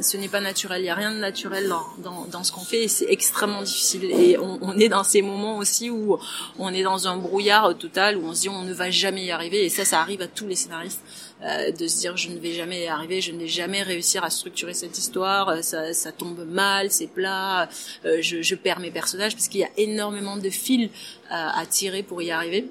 ce 0.00 0.16
n'est 0.16 0.28
pas 0.28 0.40
naturel. 0.40 0.82
Il 0.82 0.86
y 0.86 0.90
a 0.90 0.94
rien 0.94 1.12
de 1.12 1.18
naturel 1.18 1.68
dans 1.68 1.84
dans, 1.98 2.24
dans 2.26 2.44
ce 2.44 2.52
qu'on 2.52 2.64
fait 2.64 2.84
et 2.84 2.88
c'est 2.88 3.06
extrêmement 3.10 3.62
difficile. 3.62 4.04
Et 4.04 4.38
on, 4.38 4.58
on, 4.62 4.78
est 4.78 4.88
dans 4.88 5.04
ces 5.04 5.22
moments 5.22 5.58
aussi 5.58 5.90
où 5.90 6.18
on 6.58 6.72
est 6.72 6.82
dans 6.82 7.08
un 7.08 7.16
brouillard 7.16 7.76
total 7.78 8.16
où 8.16 8.26
on 8.26 8.34
se 8.34 8.42
dit 8.42 8.48
on 8.48 8.62
ne 8.62 8.72
va 8.72 8.90
jamais 8.90 9.24
y 9.24 9.30
arriver. 9.30 9.64
Et 9.64 9.68
ça 9.68 9.84
ça 9.84 10.00
arrive 10.00 10.22
à 10.22 10.28
tous 10.28 10.46
les 10.46 10.56
scénaristes 10.56 11.02
euh, 11.44 11.72
de 11.72 11.86
se 11.88 11.98
dire 11.98 12.16
je 12.16 12.30
ne 12.30 12.38
vais 12.38 12.54
jamais 12.54 12.84
y 12.84 12.86
arriver, 12.86 13.20
je 13.20 13.30
ne 13.30 13.38
vais 13.38 13.48
jamais 13.48 13.82
réussir 13.82 14.24
à 14.24 14.30
structurer 14.30 14.72
cette 14.72 14.96
histoire, 14.96 15.50
euh, 15.50 15.60
ça, 15.60 15.92
ça 15.92 16.10
tombe 16.10 16.46
mal, 16.48 16.90
c'est 16.90 17.06
plat, 17.06 17.68
euh, 18.06 18.22
je, 18.22 18.40
je, 18.40 18.54
perds 18.54 18.80
mes 18.80 18.90
personnages 18.90 19.34
parce 19.34 19.48
qu'il 19.48 19.60
y 19.60 19.64
a 19.64 19.70
énormément 19.76 20.38
de 20.38 20.48
fils 20.48 20.88
à 21.28 21.66
tirer 21.66 22.02
pour 22.02 22.22
y 22.22 22.30
arriver. 22.30 22.68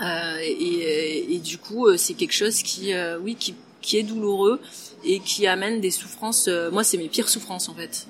Et, 0.00 1.34
et, 1.34 1.38
du 1.38 1.58
coup, 1.58 1.96
c'est 1.96 2.14
quelque 2.14 2.32
chose 2.32 2.62
qui, 2.62 2.92
oui, 3.20 3.34
qui, 3.34 3.54
qui 3.82 3.98
est 3.98 4.02
douloureux 4.02 4.60
et 5.04 5.20
qui 5.20 5.46
amène 5.46 5.80
des 5.80 5.90
souffrances. 5.90 6.48
moi, 6.70 6.84
c'est 6.84 6.96
mes 6.96 7.08
pires 7.08 7.28
souffrances 7.28 7.68
en 7.68 7.74
fait, 7.74 8.06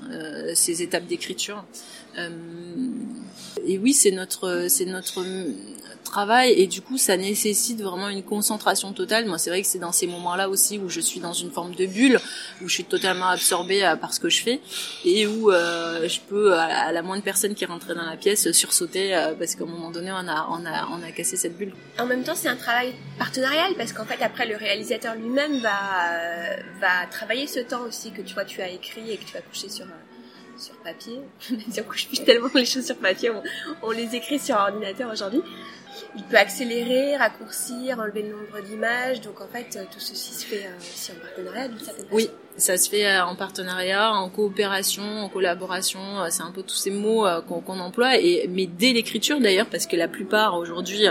ces 0.54 0.82
étapes 0.82 1.06
d'écriture. 1.06 1.64
et 3.66 3.78
oui, 3.78 3.92
c'est 3.92 4.10
notre, 4.10 4.66
c'est 4.68 4.84
notre 4.84 5.24
travail 6.12 6.52
et 6.56 6.66
du 6.66 6.82
coup 6.82 6.98
ça 6.98 7.16
nécessite 7.16 7.80
vraiment 7.80 8.08
une 8.08 8.22
concentration 8.22 8.92
totale. 8.92 9.24
Moi 9.26 9.38
c'est 9.38 9.50
vrai 9.50 9.62
que 9.62 9.66
c'est 9.66 9.78
dans 9.78 9.92
ces 9.92 10.06
moments-là 10.06 10.48
aussi 10.48 10.78
où 10.78 10.88
je 10.88 11.00
suis 11.00 11.20
dans 11.20 11.32
une 11.32 11.50
forme 11.50 11.74
de 11.74 11.86
bulle, 11.86 12.18
où 12.60 12.68
je 12.68 12.74
suis 12.74 12.84
totalement 12.84 13.28
absorbée 13.28 13.82
euh, 13.82 13.96
par 13.96 14.12
ce 14.12 14.20
que 14.20 14.28
je 14.28 14.42
fais 14.42 14.60
et 15.04 15.26
où 15.26 15.50
euh, 15.50 16.06
je 16.08 16.20
peux 16.20 16.54
à, 16.54 16.92
la 16.92 17.02
moindre 17.02 17.22
personne 17.22 17.54
qui 17.54 17.64
rentrait 17.64 17.94
dans 17.94 18.04
la 18.04 18.16
pièce 18.16 18.52
sursauter 18.52 19.16
euh, 19.16 19.32
parce 19.38 19.54
qu'à 19.54 19.64
un 19.64 19.72
moment 19.76 19.90
donné 19.90 20.12
on 20.12 20.28
a 20.36 20.46
on 20.50 20.66
a 20.66 20.88
on 20.94 21.02
a 21.02 21.10
cassé 21.16 21.36
cette 21.36 21.56
bulle. 21.56 21.72
En 21.98 22.06
même 22.06 22.22
temps 22.22 22.34
c'est 22.34 22.48
un 22.48 22.56
travail 22.56 22.92
partenarial 23.18 23.72
parce 23.78 23.92
qu'en 23.94 24.04
fait 24.04 24.22
après 24.22 24.46
le 24.46 24.56
réalisateur 24.56 25.14
lui-même 25.14 25.60
va 25.60 25.78
va 26.80 27.06
travailler 27.10 27.46
ce 27.46 27.60
temps 27.60 27.82
aussi 27.88 28.12
que 28.12 28.20
tu 28.20 28.34
vois 28.34 28.44
tu 28.44 28.60
as 28.60 28.68
écrit 28.68 29.10
et 29.10 29.16
que 29.16 29.24
tu 29.24 29.36
as 29.36 29.40
couché 29.40 29.68
sur 29.70 29.86
sur 30.58 30.74
papier. 30.84 31.18
on 31.50 31.82
couche 31.84 32.06
plus 32.06 32.22
tellement 32.22 32.50
les 32.54 32.66
choses 32.66 32.84
sur 32.84 32.96
papier, 32.96 33.30
on, 33.30 33.42
on 33.82 33.90
les 33.90 34.14
écrit 34.14 34.38
sur 34.38 34.56
ordinateur 34.56 35.10
aujourd'hui 35.10 35.42
il 36.16 36.22
peut 36.24 36.36
accélérer, 36.36 37.16
raccourcir, 37.16 37.98
enlever 37.98 38.22
le 38.22 38.30
nombre 38.30 38.60
d'images. 38.66 39.20
Donc 39.20 39.40
en 39.40 39.46
fait, 39.46 39.78
tout 39.90 40.00
ceci 40.00 40.34
se 40.34 40.44
fait 40.44 40.66
euh, 40.66 40.78
aussi 40.78 41.12
en 41.12 41.20
partenariat 41.20 41.68
d'une 41.68 41.78
certaine 41.78 42.04
façon. 42.04 42.16
Oui, 42.16 42.30
ça 42.56 42.76
se 42.76 42.90
fait 42.90 43.06
euh, 43.06 43.24
en 43.24 43.34
partenariat, 43.34 44.12
en 44.12 44.28
coopération, 44.28 45.02
en 45.02 45.28
collaboration. 45.28 46.00
Euh, 46.20 46.26
c'est 46.30 46.42
un 46.42 46.50
peu 46.50 46.62
tous 46.62 46.74
ces 46.74 46.90
mots 46.90 47.26
qu'on 47.46 47.78
emploie. 47.78 48.18
Et 48.18 48.48
mais 48.48 48.66
dès 48.66 48.92
l'écriture 48.92 49.40
d'ailleurs, 49.40 49.66
parce 49.66 49.86
que 49.86 49.96
la 49.96 50.08
plupart 50.08 50.56
aujourd'hui 50.56 51.06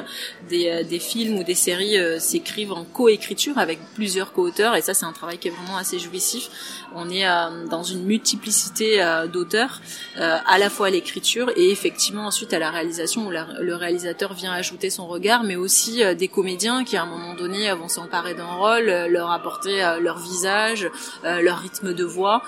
des, 0.50 0.83
des 0.83 1.00
films 1.00 1.38
ou 1.39 1.43
des 1.43 1.55
séries 1.55 1.97
s'écrivent 2.19 2.73
en 2.73 2.83
coécriture 2.83 3.57
avec 3.57 3.79
plusieurs 3.95 4.33
co-auteurs. 4.33 4.75
Et 4.75 4.81
ça, 4.81 4.93
c'est 4.93 5.05
un 5.05 5.13
travail 5.13 5.38
qui 5.38 5.47
est 5.47 5.51
vraiment 5.51 5.77
assez 5.77 6.00
jouissif. 6.00 6.50
On 6.93 7.09
est 7.09 7.25
dans 7.69 7.83
une 7.83 8.03
multiplicité 8.03 9.03
d'auteurs, 9.31 9.81
à 10.17 10.57
la 10.57 10.69
fois 10.69 10.88
à 10.88 10.89
l'écriture 10.89 11.51
et 11.55 11.71
effectivement 11.71 12.25
ensuite 12.25 12.53
à 12.53 12.59
la 12.59 12.69
réalisation 12.69 13.27
où 13.27 13.31
le 13.31 13.75
réalisateur 13.75 14.33
vient 14.33 14.51
ajouter 14.51 14.71
ajouter 14.72 14.90
son 14.90 15.08
regard, 15.08 15.44
mais 15.44 15.58
aussi 15.58 16.01
des 16.16 16.30
comédiens 16.30 16.86
qui 16.86 16.96
à 16.96 17.04
un 17.04 17.06
moment 17.06 17.34
donné 17.34 17.72
vont 17.74 17.90
s'emparer 17.90 18.34
d'un 18.34 18.54
rôle, 18.54 18.86
leur 19.10 19.30
apporter 19.30 19.82
leur 20.00 20.18
visage, 20.18 20.90
leur 21.24 21.58
rythme 21.58 21.94
de 21.94 22.06
voix, 22.06 22.42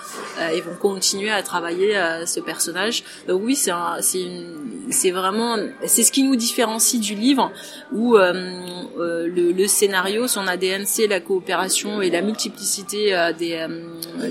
et 0.52 0.62
vont 0.62 0.74
continuer 0.74 1.30
à 1.30 1.42
travailler 1.42 1.94
ce 2.24 2.40
personnage. 2.40 3.04
Donc 3.28 3.42
oui, 3.44 3.56
c'est 3.56 3.72
c'est 4.90 5.10
vraiment 5.10 5.56
c'est 5.84 6.02
ce 6.02 6.12
qui 6.12 6.22
nous 6.22 6.36
différencie 6.36 7.00
du 7.00 7.14
livre 7.14 7.52
où 7.92 8.16
le, 8.16 9.52
le, 9.52 9.66
scénario, 9.66 10.26
son 10.26 10.46
ADN, 10.46 10.84
c'est 10.86 11.06
la 11.06 11.20
coopération 11.20 12.00
et 12.00 12.08
la 12.08 12.22
multiplicité 12.22 13.30
des, 13.38 13.66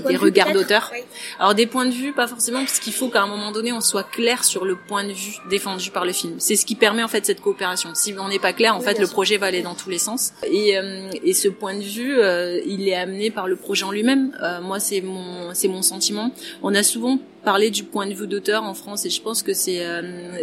des 0.08 0.16
regards 0.16 0.52
d'auteur. 0.52 0.90
Alors 1.38 1.54
des 1.54 1.66
points 1.66 1.86
de 1.86 1.92
vue, 1.92 2.12
pas 2.12 2.26
forcément, 2.26 2.60
parce 2.60 2.80
qu'il 2.80 2.92
faut 2.92 3.08
qu'à 3.08 3.22
un 3.22 3.28
moment 3.28 3.52
donné, 3.52 3.72
on 3.72 3.80
soit 3.80 4.04
clair 4.04 4.42
sur 4.42 4.64
le 4.64 4.76
point 4.76 5.04
de 5.04 5.12
vue 5.12 5.36
défendu 5.48 5.90
par 5.90 6.04
le 6.04 6.12
film. 6.12 6.34
C'est 6.38 6.56
ce 6.56 6.66
qui 6.66 6.74
permet 6.74 7.04
en 7.04 7.08
fait 7.08 7.24
cette 7.24 7.40
coopération. 7.40 7.83
Si 7.92 8.14
on 8.18 8.28
n'est 8.28 8.38
pas 8.38 8.52
clair, 8.52 8.74
en 8.74 8.80
fait, 8.80 8.98
le 8.98 9.06
projet 9.06 9.36
va 9.36 9.46
aller 9.46 9.62
dans 9.62 9.74
tous 9.74 9.90
les 9.90 9.98
sens. 9.98 10.32
Et, 10.44 10.78
euh, 10.78 11.10
et 11.22 11.34
ce 11.34 11.48
point 11.48 11.74
de 11.74 11.82
vue, 11.82 12.18
euh, 12.18 12.60
il 12.66 12.88
est 12.88 12.94
amené 12.94 13.30
par 13.30 13.46
le 13.46 13.56
projet 13.56 13.84
en 13.84 13.90
lui-même. 13.90 14.36
Euh, 14.42 14.60
moi, 14.60 14.80
c'est 14.80 15.00
mon, 15.00 15.52
c'est 15.52 15.68
mon 15.68 15.82
sentiment. 15.82 16.30
On 16.62 16.74
a 16.74 16.82
souvent 16.82 17.18
parler 17.44 17.70
du 17.70 17.84
point 17.84 18.06
de 18.06 18.14
vue 18.14 18.26
d'auteur 18.26 18.62
en 18.62 18.72
France 18.72 19.04
et 19.04 19.10
je 19.10 19.20
pense 19.20 19.42
que 19.42 19.52
c'est 19.52 19.84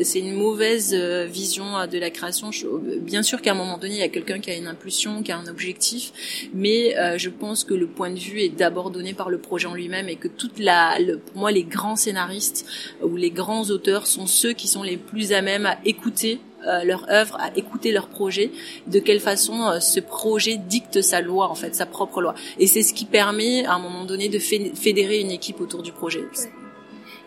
c'est 0.04 0.20
une 0.20 0.36
mauvaise 0.36 0.94
vision 0.94 1.88
de 1.92 1.98
la 1.98 2.12
création. 2.12 2.52
bien 3.00 3.24
sûr 3.24 3.42
qu'à 3.42 3.54
un 3.54 3.56
moment 3.56 3.80
donné 3.80 3.96
il 3.96 4.00
y 4.00 4.04
a 4.04 4.10
quelqu'un 4.10 4.40
qui 4.40 4.52
a 4.52 4.56
une 4.56 4.68
impulsion, 4.68 5.24
qui 5.24 5.32
a 5.32 5.38
un 5.40 5.48
objectif, 5.48 6.14
mais 6.54 6.96
je 7.18 7.30
pense 7.30 7.64
que 7.64 7.74
le 7.74 7.88
point 7.88 8.12
de 8.12 8.20
vue 8.20 8.42
est 8.42 8.50
d'abord 8.50 8.92
donné 8.92 9.16
par 9.16 9.32
le 9.32 9.40
projet 9.40 9.66
en 9.66 9.74
lui-même 9.74 10.10
et 10.10 10.16
que 10.16 10.28
toute 10.28 10.60
la 10.60 10.96
pour 11.26 11.38
moi 11.38 11.52
les 11.52 11.64
grands 11.64 11.96
scénaristes 11.96 12.68
ou 13.02 13.16
les 13.16 13.32
grands 13.32 13.72
auteurs 13.72 14.06
sont 14.06 14.28
ceux 14.28 14.54
qui 14.54 14.68
sont 14.68 14.84
les 14.84 14.98
plus 14.98 15.34
à 15.34 15.42
même 15.42 15.66
à 15.66 15.80
écouter 15.86 16.40
euh, 16.68 16.84
leur 16.84 17.10
œuvre, 17.10 17.38
à 17.40 17.56
écouter 17.56 17.92
leur 17.92 18.08
projet, 18.08 18.52
de 18.88 19.00
quelle 19.00 19.20
façon 19.20 19.68
euh, 19.68 19.80
ce 19.80 20.00
projet 20.00 20.58
dicte 20.58 21.02
sa 21.02 21.22
loi 21.22 21.50
en 21.50 21.56
fait, 21.56 21.76
sa 21.76 21.86
propre 21.86 22.22
loi. 22.22 22.36
Et 22.60 22.68
c'est 22.68 22.84
ce 22.84 22.94
qui 22.94 23.06
permet 23.06 23.66
à 23.66 23.74
un 23.74 23.80
moment 23.80 24.06
donné 24.06 24.30
de 24.30 24.40
fédérer 24.40 25.20
une 25.20 25.32
équipe 25.32 25.62
autour 25.62 25.82
du 25.82 25.92
projet. 25.92 26.24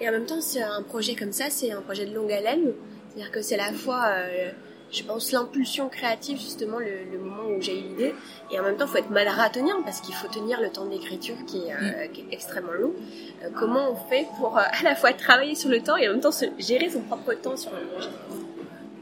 Et 0.00 0.08
en 0.08 0.12
même 0.12 0.26
temps, 0.26 0.40
c'est 0.40 0.62
un 0.62 0.82
projet 0.82 1.14
comme 1.14 1.32
ça, 1.32 1.46
c'est 1.50 1.72
un 1.72 1.80
projet 1.80 2.06
de 2.06 2.14
longue 2.14 2.32
haleine, 2.32 2.72
c'est-à-dire 3.08 3.30
que 3.30 3.42
c'est 3.42 3.54
à 3.54 3.70
la 3.70 3.72
fois 3.72 4.04
euh, 4.08 4.50
je 4.94 5.02
pense, 5.02 5.32
l'impulsion 5.32 5.88
créative, 5.88 6.38
justement, 6.38 6.78
le, 6.78 7.18
moment 7.18 7.48
où 7.56 7.60
j'ai 7.60 7.78
eu 7.78 7.82
l'idée. 7.82 8.14
Et 8.50 8.60
en 8.60 8.62
même 8.62 8.76
temps, 8.76 8.86
il 8.86 8.90
faut 8.90 8.98
être 8.98 9.10
marathonien 9.10 9.76
parce 9.84 10.00
qu'il 10.00 10.14
faut 10.14 10.28
tenir 10.28 10.60
le 10.60 10.70
temps 10.70 10.86
d'écriture 10.86 11.36
qui, 11.46 11.64
est, 11.66 11.74
mm. 11.74 12.30
extrêmement 12.30 12.72
long. 12.72 12.92
Euh, 13.42 13.48
comment 13.58 13.90
on 13.90 13.96
fait 14.08 14.26
pour 14.38 14.56
euh, 14.56 14.62
à 14.62 14.82
la 14.84 14.94
fois 14.94 15.12
travailler 15.12 15.54
sur 15.54 15.68
le 15.68 15.80
temps 15.80 15.96
et 15.96 16.08
en 16.08 16.12
même 16.12 16.20
temps 16.20 16.32
se 16.32 16.46
gérer 16.58 16.88
son 16.90 17.00
propre 17.00 17.34
temps 17.34 17.56
sur 17.56 17.72
le 17.72 17.86
projet? 17.88 18.08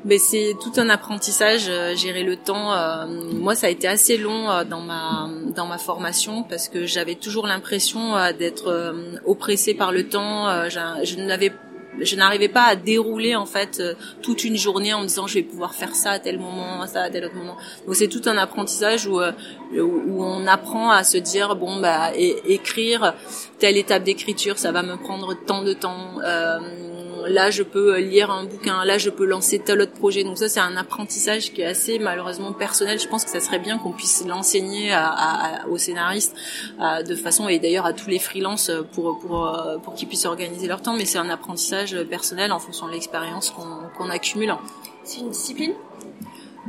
Mais 0.05 0.19
c'est 0.19 0.55
tout 0.61 0.73
un 0.81 0.89
apprentissage 0.89 1.71
gérer 1.97 2.25
le 2.25 2.37
temps 2.37 2.75
moi 3.35 3.55
ça 3.55 3.69
a 3.69 3.71
été 3.71 3.87
assez 3.87 4.19
long 4.19 4.47
dans 4.65 4.81
ma 4.81 5.29
dans 5.55 5.67
ma 5.67 5.79
formation 5.79 6.43
parce 6.43 6.69
que 6.69 6.87
j'avais 6.87 7.15
toujours 7.15 7.47
l'impression 7.47 8.15
d'être 8.39 8.95
oppressée 9.27 9.75
par 9.75 9.93
le 9.93 10.09
temps 10.09 10.69
je, 10.69 11.17
n'avais 11.21 11.53
je 12.01 12.17
n'arrivais 12.17 12.49
pas 12.49 12.65
à 12.65 12.77
dérouler 12.77 13.35
en 13.35 13.47
fait 13.47 13.81
euh, 13.81 13.95
toute 14.23 14.45
une 14.45 14.57
journée 14.57 14.95
en 14.95 15.03
me 15.03 15.07
disant 15.07 15.27
je 15.27 15.35
vais 15.35 15.43
pouvoir 15.43 15.75
faire 15.75 15.95
ça 15.95 16.13
à 16.13 16.19
tel 16.19 16.39
moment, 16.39 16.87
ça 16.87 17.03
à 17.03 17.11
tel 17.11 17.25
autre 17.25 17.35
moment. 17.35 17.57
Donc 17.87 17.97
c'est 17.97 18.09
tout 18.09 18.23
un 18.27 18.37
apprentissage 18.37 19.07
où, 19.07 19.21
euh, 19.21 19.33
où 19.75 20.25
on 20.25 20.47
apprend 20.47 20.91
à 20.91 21.05
se 21.05 21.19
dire 21.19 21.57
bon 21.57 21.81
bah 21.81 22.13
écrire 22.17 23.15
telle 23.59 23.77
étape 23.77 24.05
d'écriture 24.05 24.59
ça 24.59 24.73
va 24.73 24.83
me 24.83 24.97
prendre 24.97 25.35
tant 25.47 25.63
de 25.63 25.73
temps. 25.73 26.19
Euh, 26.25 26.59
là 27.29 27.51
je 27.51 27.63
peux 27.63 27.99
lire 27.99 28.31
un 28.31 28.45
bouquin, 28.45 28.85
là 28.85 28.99
je 28.99 29.11
peux 29.11 29.25
lancer 29.25 29.59
tel 29.59 29.81
autre 29.81 29.93
projet. 29.93 30.25
Donc 30.25 30.39
ça 30.39 30.49
c'est 30.49 30.61
un 30.61 30.77
apprentissage 30.77 31.53
qui 31.53 31.63
est 31.63 31.67
assez 31.67 31.99
malheureusement 31.99 32.53
personnel. 32.53 32.99
Je 32.99 33.09
pense 33.09 33.25
que 33.25 33.31
ça 33.31 33.41
serait 33.41 33.59
bien 33.59 33.79
qu'on 33.79 33.93
puisse 33.93 34.25
l'enseigner 34.27 34.93
à, 34.93 35.07
à, 35.09 35.67
aux 35.69 35.79
scénaristes 35.79 36.35
de 36.81 37.15
façon 37.15 37.49
et 37.49 37.59
d'ailleurs 37.59 37.87
à 37.87 37.93
tous 37.93 38.09
les 38.09 38.19
freelances 38.19 38.71
pour 38.93 39.19
pour 39.21 39.57
pour 39.83 39.95
qu'ils 39.95 40.09
puissent 40.09 40.27
organiser 40.27 40.67
leur 40.67 40.83
temps. 40.83 40.95
Mais 40.95 41.05
c'est 41.05 41.19
un 41.19 41.31
apprentissage 41.31 41.97
personnel 42.05 42.53
en 42.53 42.59
fonction 42.59 42.87
de 42.87 42.93
l'expérience 42.93 43.51
qu'on 43.51 43.89
qu'on 43.97 44.11
accumule. 44.11 44.55
C'est 45.05 45.21
une 45.21 45.31
discipline? 45.31 45.75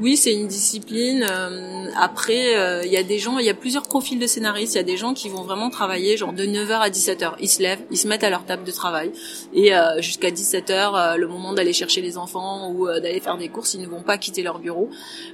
Oui, 0.01 0.17
c'est 0.17 0.33
une 0.33 0.47
discipline. 0.47 1.23
Euh, 1.29 1.85
après, 1.95 2.53
il 2.53 2.57
euh, 2.57 2.85
y 2.87 2.97
a 2.97 3.03
des 3.03 3.19
gens, 3.19 3.37
il 3.37 3.45
y 3.45 3.49
a 3.49 3.53
plusieurs 3.53 3.83
profils 3.83 4.17
de 4.17 4.25
scénaristes. 4.25 4.73
Il 4.73 4.77
y 4.77 4.79
a 4.79 4.83
des 4.83 4.97
gens 4.97 5.13
qui 5.13 5.29
vont 5.29 5.43
vraiment 5.43 5.69
travailler 5.69 6.17
genre 6.17 6.33
de 6.33 6.45
9h 6.45 6.79
à 6.79 6.89
17h. 6.89 7.33
Ils 7.39 7.47
se 7.47 7.61
lèvent, 7.61 7.83
ils 7.91 7.97
se 7.97 8.07
mettent 8.07 8.23
à 8.23 8.31
leur 8.31 8.43
table 8.43 8.63
de 8.63 8.71
travail 8.71 9.11
et 9.53 9.75
euh, 9.75 10.01
jusqu'à 10.01 10.31
17h, 10.31 11.15
le 11.17 11.27
moment 11.27 11.53
d'aller 11.53 11.73
chercher 11.73 12.01
les 12.01 12.17
enfants 12.17 12.71
ou 12.71 12.87
d'aller 12.87 13.19
faire 13.19 13.37
des 13.37 13.49
courses, 13.49 13.75
ils 13.75 13.81
ne 13.81 13.87
vont 13.87 14.01
pas 14.01 14.17
quitter 14.17 14.41
leur 14.41 14.57
bureau. 14.57 14.89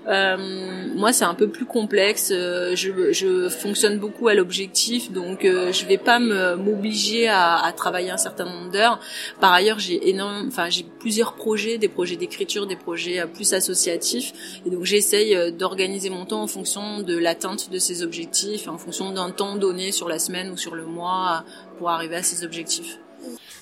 moi, 0.05 1.13
c'est 1.13 1.25
un 1.25 1.35
peu 1.35 1.47
plus 1.47 1.65
complexe. 1.65 2.29
Je, 2.29 3.11
je 3.13 3.47
fonctionne 3.47 3.97
beaucoup 3.97 4.27
à 4.27 4.33
l'objectif, 4.33 5.11
donc 5.11 5.43
je 5.43 5.85
vais 5.85 5.97
pas 5.97 6.19
m'obliger 6.19 7.29
à, 7.29 7.63
à, 7.63 7.71
travailler 7.71 8.11
un 8.11 8.17
certain 8.17 8.45
nombre 8.45 8.71
d'heures. 8.71 8.99
Par 9.39 9.53
ailleurs, 9.53 9.79
j'ai 9.79 10.09
énorme, 10.09 10.47
enfin 10.47 10.69
j'ai 10.69 10.85
plusieurs 10.99 11.33
projets, 11.33 11.77
des 11.77 11.87
projets 11.87 12.17
d'écriture, 12.17 12.67
des 12.67 12.75
projets 12.75 13.25
plus 13.33 13.53
associatifs. 13.53 14.33
Et 14.65 14.69
donc 14.69 14.85
j'essaye 14.85 15.35
euh, 15.35 15.51
d'organiser 15.51 16.09
mon 16.09 16.25
temps 16.25 16.41
en 16.41 16.47
fonction 16.47 17.01
de 17.01 17.17
l'atteinte 17.17 17.69
de 17.69 17.79
ces 17.79 18.03
objectifs, 18.03 18.67
en 18.67 18.77
fonction 18.77 19.11
d'un 19.11 19.31
temps 19.31 19.55
donné 19.55 19.91
sur 19.91 20.07
la 20.07 20.19
semaine 20.19 20.51
ou 20.51 20.57
sur 20.57 20.75
le 20.75 20.85
mois 20.85 21.43
pour 21.77 21.89
arriver 21.89 22.17
à 22.17 22.23
ces 22.23 22.43
objectifs. 22.43 22.97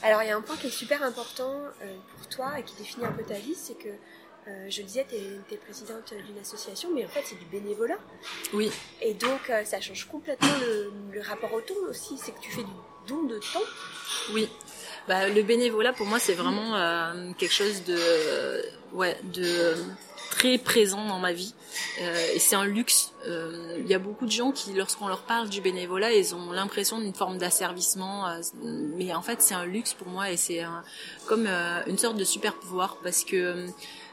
Alors 0.03 0.22
il 0.24 0.27
y 0.27 0.32
a 0.32 0.38
un 0.38 0.41
point 0.41 0.56
qui 0.56 0.67
est 0.67 0.72
super 0.72 1.03
important 1.03 1.53
euh, 1.82 1.96
pour 2.15 2.27
toi 2.29 2.60
et 2.60 2.63
qui 2.63 2.75
définit 2.75 3.06
un 3.06 3.12
peu 3.12 3.24
ta 3.24 3.36
vie, 3.36 3.56
c'est 3.56 3.77
que 3.77 3.89
euh, 3.89 4.67
je 4.70 4.82
le 4.82 4.88
disais, 4.88 5.06
tu 5.10 5.15
es, 5.53 5.58
présidente 5.58 6.13
d'une 6.25 6.38
association, 6.39 6.89
mais 6.96 7.03
en 7.03 7.10
fait, 7.10 7.22
c'est 7.25 7.38
du 7.38 7.46
bénévolat. 7.46 7.98
Oui. 8.53 8.72
Et 9.01 9.13
donc, 9.13 9.51
ça 9.65 9.82
change 9.82 10.06
complètement 10.06 10.48
le, 11.12 11.20
rapport 11.20 11.51
au 11.51 11.60
temps 11.60 11.74
aussi. 11.89 12.17
C'est 12.17 12.32
que 12.32 12.39
tu 12.39 12.51
fais 12.51 12.63
du 12.63 12.72
don 13.10 13.24
de 13.24 13.39
temps. 13.39 13.67
Oui. 14.34 14.48
Bah, 15.10 15.27
le 15.27 15.44
bénévolat, 15.44 15.91
pour 15.91 16.06
moi, 16.06 16.17
c'est 16.17 16.34
vraiment 16.34 16.77
quelque 17.38 17.51
chose 17.51 17.84
de, 17.84 17.98
ouais, 18.94 19.17
de 19.25 19.75
très 20.38 20.60
présent 20.60 21.03
dans 21.06 21.17
ma 21.17 21.34
vie 21.34 21.56
euh, 22.01 22.34
et 22.36 22.39
c'est 22.39 22.56
un 22.56 22.65
luxe. 22.65 23.12
Euh, 23.27 23.77
il 23.79 23.88
y 23.88 23.96
a 23.96 24.00
beaucoup 24.00 24.27
de 24.27 24.32
gens 24.32 24.51
qui, 24.51 24.74
lorsqu'on 24.74 25.08
leur 25.08 25.24
parle 25.24 25.50
du 25.50 25.62
bénévolat, 25.62 26.13
ils 26.13 26.36
ont 26.36 26.51
l'impression 26.51 27.00
d'une 27.00 27.13
forme 27.13 27.39
d'asservissement, 27.39 28.27
euh, 28.27 28.41
mais 28.63 29.13
en 29.15 29.24
fait 29.24 29.41
c'est 29.41 29.56
un 29.56 29.65
luxe 29.65 29.94
pour 29.94 30.08
moi 30.08 30.29
et 30.32 30.38
c'est 30.38 30.63
comme 31.25 31.48
une 31.88 31.98
sorte 31.98 32.17
de 32.17 32.24
super 32.24 32.53
pouvoir 32.53 32.98
parce 33.03 33.24
que 33.24 33.65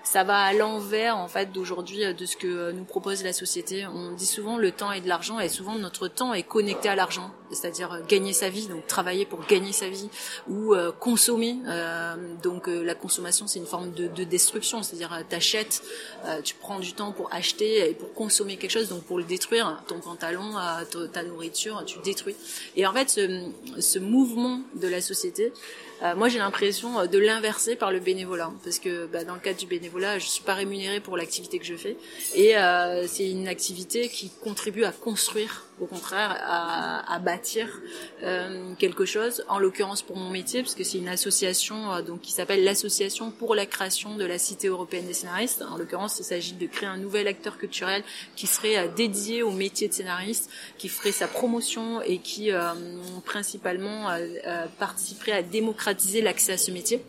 ça 0.05 0.23
va 0.23 0.39
à 0.39 0.53
l'envers 0.53 1.17
en 1.17 1.29
fait 1.29 1.51
d'aujourd'hui 1.51 2.05
euh, 2.05 2.13
de 2.13 2.27
ce 2.27 2.37
que 2.37 2.47
euh, 2.47 2.73
nous 2.73 2.85
propose 2.85 3.25
la 3.25 3.33
société. 3.33 3.87
On 3.87 4.13
dit 4.13 4.27
souvent 4.27 4.59
le 4.59 4.71
temps 4.71 4.93
et 4.93 5.01
de 5.01 5.09
l'argent 5.09 5.41
et 5.41 5.49
souvent 5.49 5.77
notre 5.77 6.09
temps 6.09 6.35
est 6.35 6.43
connecté 6.43 6.89
à 6.89 6.95
l'argent, 6.95 7.31
c'est-à-dire 7.51 7.93
euh, 7.93 8.01
gagner 8.07 8.35
sa 8.35 8.51
vie, 8.51 8.67
donc 8.69 8.87
travailler 8.87 9.25
pour 9.25 9.45
gagner 9.47 9.73
sa 9.73 9.89
vie 9.89 10.09
ou 10.49 10.75
consommer. 11.01 11.57
donc 12.43 12.67
la 12.67 12.95
consommation 12.95 13.47
c'est 13.47 13.59
une 13.59 13.67
forme 13.67 13.93
de, 13.93 14.07
de 14.09 14.25
destruction, 14.25 14.83
c'est-à-dire 14.83 15.19
t'achètes, 15.29 15.83
tu 16.43 16.55
prends 16.55 16.79
du 16.79 16.93
temps 16.93 17.13
pour 17.13 17.33
acheter 17.33 17.89
et 17.89 17.95
pour 17.95 18.13
consommer 18.13 18.57
quelque 18.57 18.71
chose, 18.71 18.89
donc 18.89 19.05
pour 19.05 19.19
le 19.19 19.25
détruire, 19.25 19.83
ton 19.89 20.01
pantalon, 20.01 20.55
ta 21.13 21.23
nourriture, 21.23 21.83
tu 21.87 21.99
détruis. 22.05 22.37
Et 22.77 22.87
en 22.87 22.93
fait 22.93 23.09
ce, 23.09 23.49
ce 23.79 23.99
mouvement 23.99 24.61
de 24.75 24.89
la 24.89 25.01
société 25.01 25.53
euh, 26.03 26.15
moi, 26.17 26.29
j'ai 26.29 26.39
l'impression 26.39 27.01
euh, 27.01 27.07
de 27.07 27.19
l'inverser 27.19 27.77
par 27.77 27.93
le 27.93 28.01
bénévolat, 28.01 28.53
parce 28.63 28.79
que 28.79 29.07
bah, 29.07 29.25
dans 29.25 29.35
le 29.35 29.41
cadre 29.41 29.59
du 29.59 29.67
bénévolat, 29.67 29.94
je 30.01 30.27
suis 30.27 30.43
pas 30.43 30.55
rémunérée 30.55 31.01
pour 31.01 31.17
l'activité 31.17 31.59
que 31.59 31.65
je 31.65 31.77
fais, 31.77 31.97
et 32.35 32.57
euh, 32.57 33.07
c'est 33.07 33.31
une 33.31 33.49
activité 33.49 34.09
qui 34.09 34.31
contribue 34.43 34.85
à 34.85 34.93
construire 34.93 35.65
au 35.81 35.87
contraire 35.87 36.37
à, 36.41 37.19
bâtir 37.19 37.69
euh, 38.23 38.75
quelque 38.79 39.05
chose. 39.05 39.45
En 39.49 39.59
l'occurrence 39.59 40.03
pour 40.03 40.17
mon 40.17 40.31
métier, 40.31 40.63
parce 40.63 40.75
que 40.77 40.85
c'est 40.85 40.99
une 40.99 41.09
association 41.09 41.93
euh, 41.93 42.03
donc 42.03 42.21
qui 42.21 42.33
s'appelle 42.33 42.63
l'association 42.63 43.33
pour 43.33 43.55
la 43.57 43.67
création 43.67 44.17
de 44.17 44.25
la 44.25 44.39
Cité 44.39 44.69
européenne 44.69 45.07
des 45.07 45.15
scénaristes. 45.15 45.65
En 45.69 45.77
l'occurrence, 45.77 46.19
il 46.21 46.25
s'agit 46.25 46.53
de 46.53 46.67
créer 46.67 46.89
un 46.89 46.97
nouvel 46.97 47.27
acteur 47.27 47.59
culturel 47.59 48.05
qui 48.37 48.47
serait 48.47 48.89
dédié 48.97 49.43
au 49.43 49.51
métier 49.51 49.89
de 49.89 49.93
scénariste, 49.93 50.49
qui 50.79 50.89
ferait 50.89 51.13
sa 51.13 51.27
promotion 51.27 52.01
et 52.03 52.19
qui 52.19 52.51
principalement 53.25 54.09
participerait 54.79 55.33
à 55.33 55.43
démocratiser 55.43 56.21
l'accès 56.21 56.53
à 56.53 56.59
ce 56.59 56.71
métier. 56.71 57.03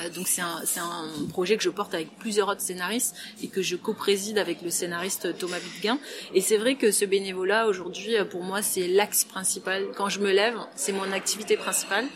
Euh, 0.00 0.10
donc 0.10 0.28
c'est 0.28 0.40
un, 0.40 0.62
un, 0.76 1.26
projet 1.28 1.56
que 1.56 1.62
je 1.62 1.70
porte 1.70 1.94
avec 1.94 2.16
plusieurs 2.18 2.48
autres 2.48 2.60
scénaristes 2.60 3.14
et 3.42 3.48
que 3.48 3.62
je 3.62 3.76
co-préside 3.76 4.38
avec 4.38 4.62
le 4.62 4.70
scénariste 4.70 5.36
Thomas 5.38 5.58
Bitguin. 5.58 5.98
Et 6.34 6.40
c'est 6.40 6.56
vrai 6.56 6.74
que 6.76 6.90
ce 6.90 7.04
bénévolat 7.04 7.66
aujourd'hui, 7.66 8.16
euh, 8.16 8.24
pour 8.24 8.42
moi, 8.42 8.62
c'est 8.62 8.88
l'axe 8.88 9.24
principal. 9.24 9.86
Quand 9.96 10.08
je 10.08 10.20
me 10.20 10.32
lève, 10.32 10.58
c'est 10.74 10.92
mon 10.92 11.10
activité 11.12 11.56
principale. 11.56 12.06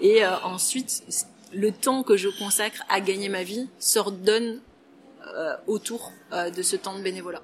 Et 0.00 0.24
euh, 0.24 0.38
ensuite, 0.44 1.02
le 1.52 1.72
temps 1.72 2.02
que 2.02 2.16
je 2.16 2.28
consacre 2.28 2.82
à 2.88 3.00
gagner 3.00 3.28
ma 3.28 3.42
vie 3.42 3.68
s'ordonne 3.78 4.60
euh, 5.34 5.54
autour 5.66 6.12
de 6.54 6.62
ce 6.62 6.76
temps 6.76 6.96
de 6.96 7.02
bénévolat. 7.02 7.42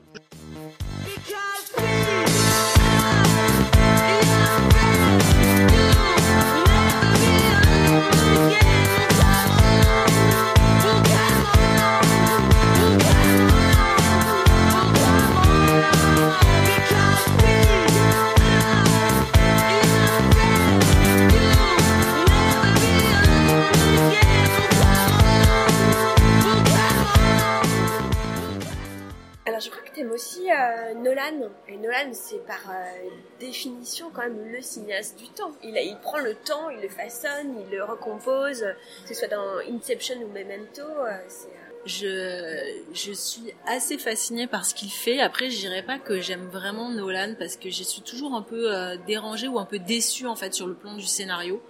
Je 29.95 30.01
crois 30.01 30.01
que 30.01 30.01
tu 30.01 30.01
aimes 30.01 30.13
aussi 30.13 30.51
euh, 30.51 30.95
Nolan. 30.95 31.51
Et 31.69 31.77
Nolan, 31.77 32.13
c'est 32.13 32.45
par 32.47 32.63
euh, 32.69 33.09
définition 33.39 34.11
quand 34.13 34.23
même 34.23 34.53
le 34.53 34.61
cinéaste 34.61 35.19
du 35.19 35.29
temps. 35.29 35.53
Il, 35.63 35.77
il 35.77 35.97
prend 36.03 36.19
le 36.19 36.35
temps, 36.35 36.71
il 36.71 36.81
le 36.81 36.89
façonne, 36.89 37.57
il 37.61 37.77
le 37.77 37.85
recompose, 37.85 38.65
que 39.03 39.09
ce 39.09 39.15
soit 39.15 39.29
dans 39.29 39.59
Inception 39.71 40.17
ou 40.23 40.29
Memento. 40.29 40.83
c'est 41.29 41.49
je, 41.87 42.81
je 42.95 43.13
suis 43.13 43.53
assez 43.67 43.99
fascinée 43.99 44.47
par 44.47 44.65
ce 44.65 44.75
qu'il 44.75 44.91
fait. 44.91 45.21
Après, 45.21 45.51
je 45.51 45.59
dirais 45.59 45.83
pas 45.83 45.99
que 45.99 46.19
j'aime 46.19 46.47
vraiment 46.47 46.89
Nolan 46.89 47.35
parce 47.39 47.57
que 47.57 47.69
je 47.69 47.83
suis 47.83 48.01
toujours 48.01 48.35
un 48.35 48.41
peu 48.41 48.71
dérangée 49.07 49.49
ou 49.49 49.59
un 49.59 49.67
peu 49.67 49.79
déçue 49.79 50.27
en 50.27 50.35
fait 50.35 50.55
sur 50.55 50.67
le 50.67 50.73
plan 50.73 50.95
du 50.95 51.05
scénario 51.05 51.63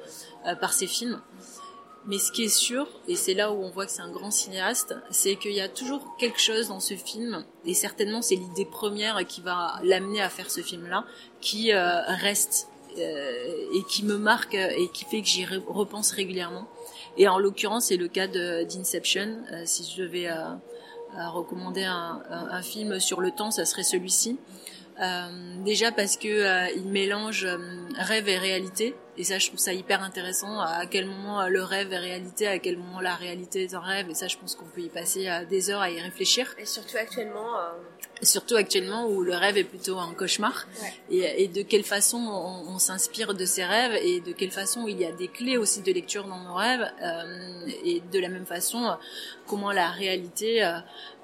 par 0.60 0.72
ses 0.72 0.86
films. 0.86 1.20
Mais 2.06 2.18
ce 2.18 2.32
qui 2.32 2.44
est 2.44 2.54
sûr, 2.54 2.86
et 3.08 3.16
c'est 3.16 3.32
là 3.32 3.50
où 3.52 3.62
on 3.62 3.70
voit 3.70 3.86
que 3.86 3.92
c'est 3.92 4.02
un 4.02 4.10
grand 4.10 4.30
cinéaste, 4.30 4.94
c'est 5.10 5.36
qu'il 5.36 5.52
y 5.52 5.60
a 5.62 5.68
toujours 5.68 6.16
quelque 6.18 6.38
chose 6.38 6.68
dans 6.68 6.80
ce 6.80 6.94
film, 6.94 7.44
et 7.64 7.72
certainement 7.72 8.20
c'est 8.20 8.34
l'idée 8.34 8.66
première 8.66 9.26
qui 9.26 9.40
va 9.40 9.80
l'amener 9.82 10.20
à 10.20 10.28
faire 10.28 10.50
ce 10.50 10.60
film-là, 10.60 11.06
qui 11.40 11.72
euh, 11.72 12.02
reste 12.20 12.68
euh, 12.98 13.74
et 13.74 13.82
qui 13.88 14.04
me 14.04 14.18
marque 14.18 14.54
et 14.54 14.88
qui 14.92 15.06
fait 15.06 15.22
que 15.22 15.28
j'y 15.28 15.46
repense 15.46 16.10
régulièrement. 16.12 16.68
Et 17.16 17.26
en 17.26 17.38
l'occurrence, 17.38 17.86
c'est 17.86 17.96
le 17.96 18.08
cas 18.08 18.26
d'Inception. 18.26 19.38
Euh, 19.52 19.62
si 19.64 19.90
je 19.90 20.02
devais 20.02 20.28
recommander 21.16 21.84
un, 21.84 22.22
un, 22.28 22.62
film 22.62 22.98
sur 23.00 23.20
le 23.20 23.30
temps, 23.30 23.50
ça 23.50 23.64
serait 23.64 23.84
celui-ci. 23.84 24.36
déjà 25.64 25.90
parce 25.92 26.16
que 26.16 26.74
il 26.76 26.86
mélange 26.86 27.46
rêve 27.96 28.28
et 28.28 28.36
réalité 28.36 28.94
et 29.16 29.24
ça, 29.24 29.38
je 29.38 29.46
trouve 29.46 29.60
ça 29.60 29.72
hyper 29.72 30.02
intéressant. 30.02 30.60
À 30.60 30.86
quel 30.86 31.06
moment 31.06 31.42
euh, 31.42 31.48
le 31.48 31.62
rêve 31.62 31.92
est 31.92 31.98
réalité, 31.98 32.46
à 32.48 32.58
quel 32.58 32.78
moment 32.78 33.00
la 33.00 33.14
réalité 33.14 33.62
est 33.62 33.74
un 33.74 33.80
rêve. 33.80 34.10
Et 34.10 34.14
ça, 34.14 34.26
je 34.26 34.36
pense 34.36 34.56
qu'on 34.56 34.66
peut 34.66 34.80
y 34.80 34.88
passer 34.88 35.28
euh, 35.28 35.44
des 35.44 35.70
heures 35.70 35.80
à 35.80 35.90
y 35.90 36.00
réfléchir. 36.00 36.54
Et 36.58 36.66
surtout 36.66 36.96
actuellement. 36.96 37.58
Euh... 37.58 37.72
Surtout 38.22 38.56
actuellement 38.56 39.06
où 39.08 39.22
le 39.22 39.34
rêve 39.34 39.56
est 39.56 39.64
plutôt 39.64 39.98
un 39.98 40.12
cauchemar. 40.14 40.66
Ouais. 40.82 40.94
Et, 41.10 41.44
et, 41.44 41.48
de 41.48 41.62
quelle 41.62 41.84
façon 41.84 42.18
on, 42.18 42.74
on 42.74 42.78
s'inspire 42.78 43.34
de 43.34 43.44
ces 43.44 43.64
rêves 43.64 43.98
et 44.02 44.20
de 44.20 44.32
quelle 44.32 44.50
façon 44.50 44.86
il 44.88 45.00
y 45.00 45.04
a 45.04 45.12
des 45.12 45.28
clés 45.28 45.56
aussi 45.56 45.82
de 45.82 45.92
lecture 45.92 46.26
dans 46.26 46.38
nos 46.38 46.54
rêves. 46.54 46.90
Euh, 47.02 47.66
et 47.84 48.00
de 48.00 48.18
la 48.18 48.28
même 48.28 48.46
façon, 48.46 48.96
comment 49.46 49.72
la 49.72 49.90
réalité 49.90 50.62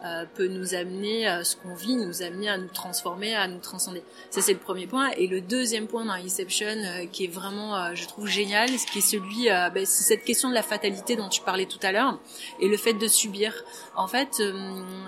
euh, 0.04 0.25
peut 0.35 0.49
nous 0.49 0.75
amener, 0.75 1.26
ce 1.45 1.57
qu'on 1.57 1.75
vit, 1.75 1.97
nous 1.97 2.23
amener 2.23 2.49
à 2.49 2.59
nous 2.59 2.69
transformer, 2.69 3.35
à 3.35 3.49
nous 3.49 3.61
transcender. 3.61 4.02
Ça, 4.30 4.40
c'est 4.40 4.52
le 4.52 4.59
premier 4.59 4.87
point. 4.87 5.11
Et 5.16 5.26
le 5.26 5.40
deuxième 5.40 5.87
point 5.87 6.04
dans 6.04 6.12
Inception, 6.12 6.76
qui 7.12 7.25
est 7.25 7.33
vraiment 7.33 7.61
euh, 7.61 7.95
je 7.95 8.07
trouve 8.07 8.26
génial, 8.26 8.69
ce 8.69 8.87
qui 8.87 8.99
est 8.99 9.02
celui, 9.02 9.50
euh, 9.50 9.71
ben, 9.71 9.85
c'est 9.87 10.04
cette 10.04 10.25
question 10.25 10.49
de 10.49 10.54
la 10.54 10.62
fatalité 10.62 11.16
dont 11.16 11.28
tu 11.28 11.40
parlais 11.42 11.66
tout 11.66 11.78
à 11.83 11.92
l'heure, 11.92 12.19
et 12.61 12.69
le 12.69 12.76
fait 12.76 12.95
de 12.95 13.07
subir. 13.07 13.54
En 13.97 14.07
fait, 14.07 14.40
euh, 14.40 14.52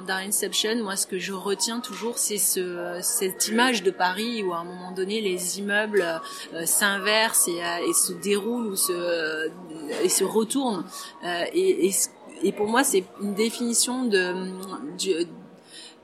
dans 0.07 0.17
Inception, 0.17 0.83
moi, 0.83 0.97
ce 0.97 1.07
que 1.07 1.19
je 1.19 1.33
retiens 1.33 1.81
toujours, 1.81 2.19
c'est 2.19 2.39
ce, 2.39 2.99
cette 3.03 3.49
image 3.49 3.83
de 3.83 3.91
Paris 3.91 4.43
où 4.43 4.53
à 4.53 4.59
un 4.59 4.65
moment 4.65 4.93
donné, 4.93 5.21
les 5.21 5.59
immeubles 5.59 6.05
s'inversent 6.65 7.49
et, 7.49 7.61
et, 7.89 7.93
se 7.93 8.13
déroulent 8.13 8.67
ou 8.67 8.77
se, 8.77 9.51
et 10.03 10.09
se 10.09 10.25
retournent. 10.25 10.85
et, 11.25 11.87
et, 11.87 11.93
et 12.43 12.53
pour 12.53 12.69
moi, 12.69 12.85
c'est 12.85 13.05
une 13.21 13.35
définition 13.35 14.05
de, 14.05 14.35
de 14.99 15.27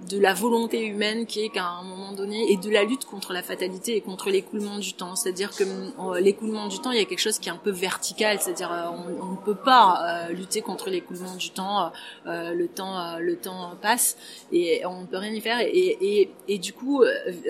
de 0.06 0.18
la 0.18 0.32
volonté 0.32 0.84
humaine 0.84 1.26
qui 1.26 1.40
est 1.40 1.48
qu'à 1.48 1.66
un 1.66 1.82
moment 1.82 2.12
donné 2.12 2.52
et 2.52 2.56
de 2.56 2.70
la 2.70 2.84
lutte 2.84 3.04
contre 3.04 3.32
la 3.32 3.42
fatalité 3.42 3.96
et 3.96 4.00
contre 4.00 4.30
l'écoulement 4.30 4.78
du 4.78 4.92
temps. 4.92 5.16
C'est-à-dire 5.16 5.50
que 5.50 5.64
euh, 5.64 6.20
l'écoulement 6.20 6.68
du 6.68 6.78
temps, 6.78 6.92
il 6.92 6.98
y 6.98 7.02
a 7.02 7.04
quelque 7.04 7.18
chose 7.18 7.38
qui 7.38 7.48
est 7.48 7.52
un 7.52 7.56
peu 7.56 7.70
vertical, 7.70 8.38
c'est-à-dire 8.40 8.72
euh, 8.72 9.14
on, 9.20 9.32
ne 9.32 9.36
peut 9.36 9.56
pas 9.56 10.28
euh, 10.28 10.32
lutter 10.32 10.62
contre 10.62 10.88
l'écoulement 10.88 11.34
du 11.34 11.50
temps. 11.50 11.90
le 12.26 12.66
temps, 12.66 13.18
le 13.18 13.36
temps 13.36 13.72
passe 13.80 14.16
et 14.52 14.84
on 14.86 15.02
ne 15.02 15.06
peut 15.06 15.16
rien 15.16 15.32
y 15.32 15.40
faire. 15.40 15.60
Et, 15.60 15.98
et, 16.00 16.30
et 16.46 16.58
du 16.58 16.72
coup, 16.72 17.02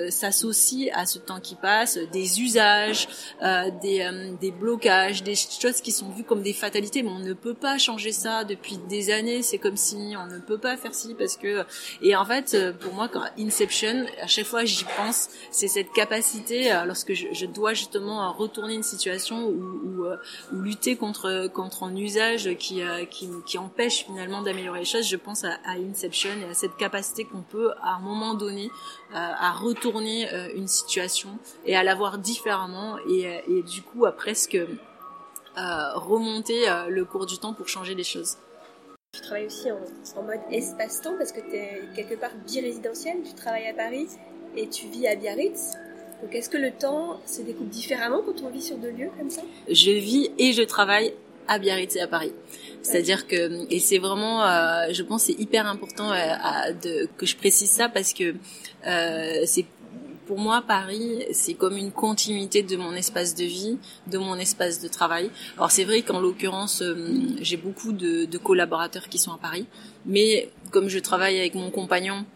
s'associe 0.08 0.90
à 0.94 1.06
ce 1.06 1.18
temps 1.18 1.40
qui 1.40 1.54
passe 1.54 1.98
des 2.12 2.40
usages, 2.40 3.08
des, 3.82 4.08
des 4.40 4.50
blocages, 4.50 5.22
des 5.22 5.34
choses 5.34 5.80
qui 5.80 5.92
sont 5.92 6.10
vues 6.10 6.24
comme 6.24 6.42
des 6.42 6.52
fatalités. 6.52 7.02
Mais 7.02 7.10
on 7.10 7.18
ne 7.18 7.32
peut 7.32 7.54
pas 7.54 7.78
changer 7.78 8.12
ça 8.12 8.44
depuis 8.44 8.78
des 8.88 9.10
années. 9.10 9.42
C'est 9.42 9.58
comme 9.58 9.76
si 9.76 10.14
on 10.16 10.26
ne 10.26 10.38
peut 10.38 10.58
pas 10.58 10.76
faire 10.76 10.94
ci 10.94 11.14
parce 11.14 11.36
que 11.36 11.64
et 12.02 12.16
en 12.16 12.24
fait 12.24 12.37
euh, 12.54 12.72
pour 12.72 12.94
moi, 12.94 13.08
quand 13.08 13.22
Inception, 13.38 14.06
à 14.20 14.26
chaque 14.26 14.46
fois 14.46 14.64
j'y 14.64 14.84
pense, 14.96 15.28
c'est 15.50 15.68
cette 15.68 15.92
capacité, 15.92 16.72
euh, 16.72 16.84
lorsque 16.84 17.12
je, 17.12 17.46
dois 17.46 17.74
justement 17.74 18.32
retourner 18.32 18.74
une 18.74 18.82
situation 18.82 19.46
ou, 19.48 20.04
euh, 20.04 20.16
lutter 20.52 20.96
contre 20.96 21.48
contre 21.48 21.84
un 21.84 21.96
usage 21.96 22.54
qui 22.56 22.82
qui, 23.10 23.58
empêche 23.58 24.04
finalement 24.04 24.42
d'améliorer 24.42 24.80
les 24.80 24.84
choses, 24.84 25.06
je 25.08 25.16
pense 25.16 25.44
à, 25.44 25.58
Inception 25.66 26.30
et 26.42 26.50
à 26.50 26.54
cette 26.54 26.76
capacité 26.76 27.24
qu'on 27.24 27.42
peut 27.42 27.72
à 27.82 27.94
un 27.94 28.00
moment 28.00 28.34
donné 28.34 28.70
à 29.12 29.52
retourner 29.52 30.28
une 30.54 30.68
situation 30.68 31.38
et 31.64 31.76
à 31.76 31.82
la 31.82 31.94
voir 31.94 32.18
différemment 32.18 32.98
et, 33.08 33.42
et 33.48 33.62
du 33.62 33.82
coup 33.82 34.04
à 34.06 34.12
presque 34.12 34.58
remonter 35.56 36.66
le 36.88 37.04
cours 37.04 37.26
du 37.26 37.38
temps 37.38 37.54
pour 37.54 37.68
changer 37.68 37.94
les 37.94 38.04
choses. 38.04 38.36
Tu 39.18 39.24
travailles 39.24 39.46
aussi 39.46 39.68
en, 39.72 40.22
mode 40.22 40.38
espace-temps 40.52 41.14
parce 41.18 41.32
que 41.32 41.40
tu 41.40 41.56
es 41.56 41.82
quelque 41.96 42.14
part 42.14 42.30
birésidentiel, 42.46 43.16
tu 43.26 43.34
travailles 43.34 43.66
à 43.66 43.74
Paris 43.74 44.06
et 44.56 44.68
tu 44.68 44.86
vis 44.86 45.08
à 45.08 45.16
Biarritz. 45.16 45.72
Donc 46.22 46.34
est-ce 46.34 46.48
que 46.48 46.56
le 46.56 46.70
temps 46.70 47.20
se 47.26 47.42
découpe 47.42 47.68
différemment 47.68 48.22
quand 48.24 48.42
on 48.44 48.50
vit 48.50 48.62
sur 48.62 48.76
deux 48.76 48.90
lieux 48.90 49.10
comme 49.18 49.30
ça? 49.30 49.42
Je 49.68 49.90
vis 49.90 50.30
et 50.38 50.52
je 50.52 50.62
travaille 50.62 51.14
à 51.48 51.58
Biarritz 51.58 51.96
et 51.96 52.00
à 52.00 52.06
Paris. 52.06 52.32
C'est-à-dire 52.82 53.26
que 53.26 53.66
et 53.72 53.80
c'est 53.80 53.98
vraiment, 53.98 54.44
euh, 54.44 54.92
je 54.92 55.02
pense, 55.02 55.24
c'est 55.24 55.38
hyper 55.40 55.66
important 55.66 56.12
euh, 56.12 57.06
que 57.16 57.26
je 57.26 57.36
précise 57.36 57.70
ça 57.70 57.88
parce 57.88 58.12
que 58.12 58.34
euh, 58.86 59.42
c'est 59.46 59.64
pour 60.28 60.38
moi, 60.38 60.62
Paris, 60.68 61.24
c'est 61.32 61.54
comme 61.54 61.78
une 61.78 61.90
continuité 61.90 62.62
de 62.62 62.76
mon 62.76 62.92
espace 62.92 63.34
de 63.34 63.44
vie, 63.44 63.78
de 64.08 64.18
mon 64.18 64.36
espace 64.36 64.78
de 64.78 64.86
travail. 64.86 65.30
Alors 65.56 65.70
c'est 65.70 65.84
vrai 65.84 66.02
qu'en 66.02 66.20
l'occurrence, 66.20 66.82
euh, 66.82 66.94
j'ai 67.40 67.56
beaucoup 67.56 67.92
de, 67.92 68.26
de, 68.26 68.38
collaborateurs 68.38 69.08
qui 69.08 69.16
sont 69.16 69.32
à 69.32 69.38
Paris, 69.38 69.64
mais 70.04 70.50
comme 70.70 70.90
je 70.90 70.98
travaille 70.98 71.38
avec 71.38 71.54
mon 71.54 71.70
compagnon 71.70 72.26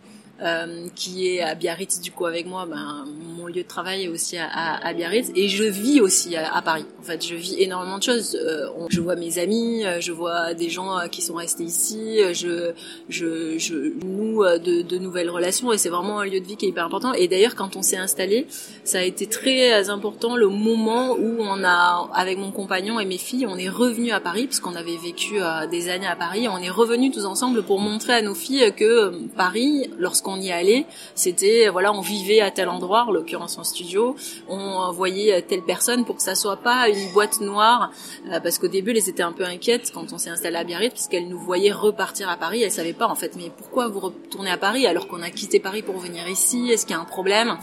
euh, 0.41 0.89
qui 0.97 1.29
est 1.29 1.41
à 1.41 1.55
Biarritz 1.55 2.01
du 2.01 2.11
coup 2.11 2.27
avec 2.27 2.47
moi. 2.47 2.67
Ben, 2.67 3.05
mon 3.37 3.47
lieu 3.47 3.63
de 3.63 3.69
travail 3.69 4.05
est 4.05 4.09
aussi 4.09 4.37
à, 4.39 4.49
à, 4.49 4.93
Biarritz 4.93 5.31
et 5.37 5.47
je 5.47 5.63
vis 5.63 6.01
aussi 6.01 6.35
à, 6.37 6.61
Paris. 6.63 6.85
En 6.99 7.05
fait, 7.05 7.25
je 7.25 7.37
vis 7.37 7.61
énormément 7.61 7.99
de 7.99 8.03
choses. 8.03 8.35
Euh, 8.35 8.67
je 8.89 9.01
vois 9.01 9.15
mes 9.15 9.39
amis, 9.39 9.85
euh, 9.85 10.01
je 10.01 10.11
vois 10.11 10.55
des 10.55 10.69
gens 10.69 10.99
qui 11.11 11.23
sont 11.23 11.35
restés 11.35 11.63
ici, 11.63 12.19
je, 12.33 12.73
je, 13.09 13.57
je 13.59 14.05
noue 14.05 14.43
de, 14.43 14.83
de 14.83 14.99
nouvelles 14.99 15.31
relations 15.31 15.73
et 15.73 15.79
c'est 15.79 15.91
vraiment 15.91 16.19
un 16.19 16.25
lieu 16.25 16.41
de 16.41 16.47
vie 16.47 16.57
qui 16.57 16.67
est 16.67 16.71
hyper 16.71 16.87
important. 16.87 17.13
Et 17.13 17.29
d'ailleurs, 17.29 17.55
quand 17.55 17.77
on 17.77 17.83
s'est 17.83 17.97
installé, 17.97 18.49
ça 18.83 18.99
a 18.99 19.03
été 19.03 19.27
très 19.27 19.91
important 19.91 20.35
le 20.35 20.49
moment 20.49 21.13
où 21.13 21.37
on 21.39 21.63
a, 21.63 22.11
avec 22.15 22.39
mon 22.39 22.51
compagnon 22.51 22.99
et 22.99 23.05
mes 23.05 23.19
filles, 23.19 23.47
on 23.47 23.59
est 23.59 23.69
revenu 23.69 24.11
à 24.11 24.19
Paris 24.19 24.47
puisqu'on 24.47 24.75
avait 24.75 24.97
vécu 24.97 25.35
des 25.71 25.89
années 25.89 26.07
à 26.07 26.17
Paris. 26.17 26.49
On 26.49 26.59
est 26.59 26.71
revenus 26.71 27.13
tous 27.13 27.27
ensemble 27.27 27.63
pour 27.63 27.79
montrer 27.79 28.15
à 28.15 28.23
nos 28.23 28.35
filles 28.35 28.73
que 28.77 29.13
Paris, 29.37 29.89
lorsqu'on 29.99 30.32
on 30.33 30.41
y 30.41 30.51
allait, 30.51 30.87
c'était 31.15 31.69
voilà, 31.69 31.93
on 31.93 32.01
vivait 32.01 32.41
à 32.41 32.51
tel 32.51 32.69
endroit, 32.69 33.05
en 33.05 33.13
l'occurrence 33.13 33.59
en 33.59 33.65
studio, 33.65 34.17
on 34.49 34.91
voyait 34.93 35.43
telle 35.43 35.63
personne 35.63 36.05
pour 36.05 36.17
que 36.17 36.23
ça 36.23 36.35
soit 36.35 36.57
pas 36.57 36.89
une 36.89 37.13
boîte 37.13 37.41
noire, 37.41 37.91
euh, 38.31 38.41
parce 38.41 38.59
qu'au 38.59 38.69
début, 38.69 38.93
elles 38.93 39.09
étaient 39.09 39.23
un 39.23 39.33
peu 39.33 39.45
inquiètes 39.45 39.91
quand 39.93 40.13
on 40.13 40.19
s'est 40.19 40.31
installé 40.31 40.57
à 40.57 40.65
Biarritz, 40.65 40.93
puisqu'elles 40.93 41.29
nous 41.29 41.39
voyaient 41.39 41.73
repartir 41.73 42.29
à 42.29 42.37
Paris, 42.37 42.63
elles 42.63 42.73
savaient 42.73 42.93
pas 42.93 43.07
en 43.07 43.15
fait, 43.15 43.37
mais 43.37 43.51
pourquoi 43.57 43.89
vous 43.89 44.01
retournez 44.01 44.51
à 44.51 44.59
Paris 44.59 44.87
alors 44.87 45.09
qu'on 45.09 45.23
a 45.23 45.31
quitté 45.31 45.61
Paris 45.61 45.83
pour 45.83 45.99
venir 45.99 46.29
ici? 46.29 46.71
Est-ce 46.71 46.87
qu'il 46.87 46.95
y 46.95 46.99
a 46.99 47.03
un 47.03 47.05
problème? 47.05 47.57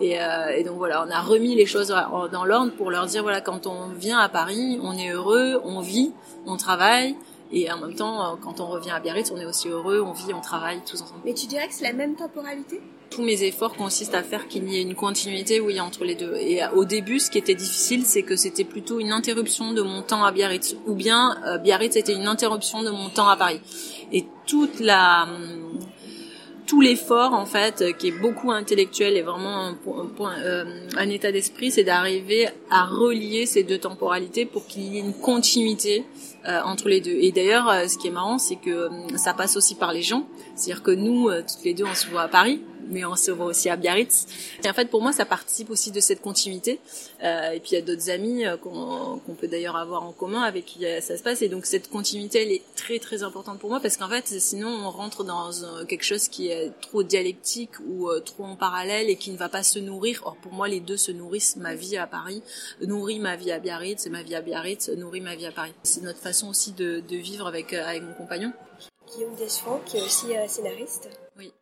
Et, 0.00 0.20
euh, 0.20 0.54
et, 0.54 0.62
donc 0.62 0.76
voilà, 0.76 1.04
on 1.06 1.10
a 1.10 1.20
remis 1.20 1.54
les 1.54 1.64
choses 1.64 1.88
dans 1.88 2.44
l'ordre 2.44 2.72
pour 2.72 2.90
leur 2.90 3.06
dire 3.06 3.22
voilà, 3.22 3.40
quand 3.40 3.66
on 3.66 3.88
vient 3.88 4.18
à 4.18 4.28
Paris, 4.28 4.78
on 4.82 4.92
est 4.92 5.10
heureux, 5.10 5.60
on 5.64 5.80
vit, 5.80 6.12
on 6.46 6.58
travaille, 6.58 7.16
et 7.52 7.70
en 7.70 7.78
même 7.78 7.94
temps, 7.94 8.32
euh, 8.32 8.36
quand 8.42 8.60
on 8.60 8.66
revient 8.66 8.90
à 8.90 9.00
Biarritz, 9.00 9.30
on 9.30 9.36
est 9.36 9.44
aussi 9.44 9.68
heureux, 9.68 10.00
on 10.00 10.12
vit, 10.12 10.34
on 10.34 10.40
travaille 10.40 10.80
tous 10.84 11.00
ensemble. 11.00 11.20
Mais 11.24 11.34
tu 11.34 11.46
dirais 11.46 11.68
que 11.68 11.74
c'est 11.74 11.84
la 11.84 11.92
même 11.92 12.16
temporalité? 12.16 12.80
Tous 13.10 13.22
mes 13.22 13.44
efforts 13.44 13.74
consistent 13.74 14.16
à 14.16 14.24
faire 14.24 14.48
qu'il 14.48 14.68
y 14.68 14.78
ait 14.78 14.82
une 14.82 14.96
continuité 14.96 15.60
oui 15.60 15.78
entre 15.78 16.04
les 16.04 16.16
deux. 16.16 16.34
Et 16.36 16.60
au 16.74 16.84
début, 16.84 17.20
ce 17.20 17.30
qui 17.30 17.38
était 17.38 17.54
difficile, 17.54 18.04
c'est 18.04 18.24
que 18.24 18.34
c'était 18.34 18.64
plutôt 18.64 18.98
une 18.98 19.12
interruption 19.12 19.72
de 19.72 19.82
mon 19.82 20.02
temps 20.02 20.24
à 20.24 20.32
Biarritz, 20.32 20.76
ou 20.86 20.94
bien 20.94 21.36
euh, 21.46 21.58
Biarritz 21.58 21.96
était 21.96 22.14
une 22.14 22.26
interruption 22.26 22.82
de 22.82 22.90
mon 22.90 23.08
temps 23.08 23.28
à 23.28 23.36
Paris. 23.36 23.60
Et 24.12 24.26
toute 24.46 24.80
la 24.80 25.24
hum, 25.24 25.78
tout 26.66 26.80
l'effort 26.80 27.32
en 27.32 27.46
fait 27.46 27.96
qui 27.96 28.08
est 28.08 28.18
beaucoup 28.20 28.50
intellectuel 28.50 29.16
et 29.16 29.22
vraiment 29.22 29.68
un, 29.68 29.78
euh, 30.44 30.64
un 30.96 31.08
état 31.10 31.30
d'esprit 31.30 31.70
c'est 31.70 31.84
d'arriver 31.84 32.48
à 32.70 32.84
relier 32.84 33.46
ces 33.46 33.62
deux 33.62 33.78
temporalités 33.78 34.46
pour 34.46 34.66
qu'il 34.66 34.82
y 34.82 34.96
ait 34.96 35.00
une 35.00 35.14
continuité 35.14 36.04
euh, 36.48 36.60
entre 36.62 36.88
les 36.88 37.00
deux. 37.00 37.16
Et 37.20 37.32
d'ailleurs 37.32 37.68
euh, 37.68 37.86
ce 37.88 37.98
qui 37.98 38.08
est 38.08 38.12
marrant 38.12 38.38
c'est 38.38 38.56
que 38.56 38.88
ça 39.16 39.34
passe 39.34 39.56
aussi 39.56 39.74
par 39.74 39.92
les 39.92 40.02
gens. 40.02 40.26
C'est-à-dire 40.54 40.82
que 40.82 40.90
nous 40.90 41.30
toutes 41.30 41.64
les 41.64 41.74
deux 41.74 41.84
on 41.84 41.94
se 41.94 42.06
voit 42.08 42.22
à 42.22 42.28
Paris 42.28 42.62
mais 42.88 43.04
on 43.04 43.16
se 43.16 43.30
voit 43.30 43.46
aussi 43.46 43.68
à 43.68 43.76
Biarritz. 43.76 44.26
Et 44.64 44.68
en 44.68 44.72
fait, 44.72 44.90
pour 44.90 45.02
moi, 45.02 45.12
ça 45.12 45.24
participe 45.24 45.70
aussi 45.70 45.90
de 45.90 46.00
cette 46.00 46.20
continuité. 46.20 46.80
Euh, 47.22 47.50
et 47.50 47.60
puis 47.60 47.70
il 47.72 47.74
y 47.74 47.78
a 47.78 47.82
d'autres 47.82 48.10
amis 48.10 48.46
euh, 48.46 48.56
qu'on 48.56 49.34
peut 49.34 49.48
d'ailleurs 49.48 49.76
avoir 49.76 50.02
en 50.02 50.12
commun 50.12 50.42
avec 50.42 50.64
qui 50.66 50.84
ça 51.00 51.16
se 51.16 51.22
passe. 51.22 51.42
Et 51.42 51.48
donc 51.48 51.66
cette 51.66 51.88
continuité, 51.90 52.42
elle 52.42 52.52
est 52.52 52.62
très 52.74 52.98
très 52.98 53.22
importante 53.22 53.58
pour 53.58 53.70
moi 53.70 53.80
parce 53.80 53.96
qu'en 53.96 54.08
fait, 54.08 54.26
sinon 54.26 54.68
on 54.68 54.90
rentre 54.90 55.24
dans 55.24 55.50
quelque 55.86 56.04
chose 56.04 56.28
qui 56.28 56.48
est 56.48 56.72
trop 56.80 57.02
dialectique 57.02 57.78
ou 57.80 58.08
trop 58.20 58.44
en 58.44 58.56
parallèle 58.56 59.10
et 59.10 59.16
qui 59.16 59.30
ne 59.30 59.36
va 59.36 59.48
pas 59.48 59.62
se 59.62 59.78
nourrir. 59.78 60.22
Or 60.24 60.36
pour 60.36 60.52
moi, 60.52 60.68
les 60.68 60.80
deux 60.80 60.96
se 60.96 61.12
nourrissent. 61.12 61.56
Ma 61.56 61.74
vie 61.74 61.96
à 61.96 62.06
Paris 62.06 62.42
nourrit 62.80 63.18
ma 63.18 63.36
vie 63.36 63.52
à 63.52 63.58
Biarritz 63.58 64.06
et 64.06 64.10
ma 64.10 64.22
vie 64.22 64.34
à 64.34 64.40
Biarritz 64.40 64.88
nourrit 64.90 65.20
ma 65.20 65.34
vie 65.34 65.46
à 65.46 65.52
Paris. 65.52 65.72
C'est 65.82 66.02
notre 66.02 66.20
façon 66.20 66.48
aussi 66.48 66.72
de, 66.72 67.00
de 67.00 67.16
vivre 67.16 67.46
avec 67.46 67.72
avec 67.72 68.02
mon 68.02 68.14
compagnon. 68.14 68.52
Guillaume 69.14 69.34
Deschamps, 69.36 69.80
qui 69.86 69.98
est 69.98 70.02
aussi 70.02 70.26
scénariste. 70.48 71.08
Oui. 71.36 71.52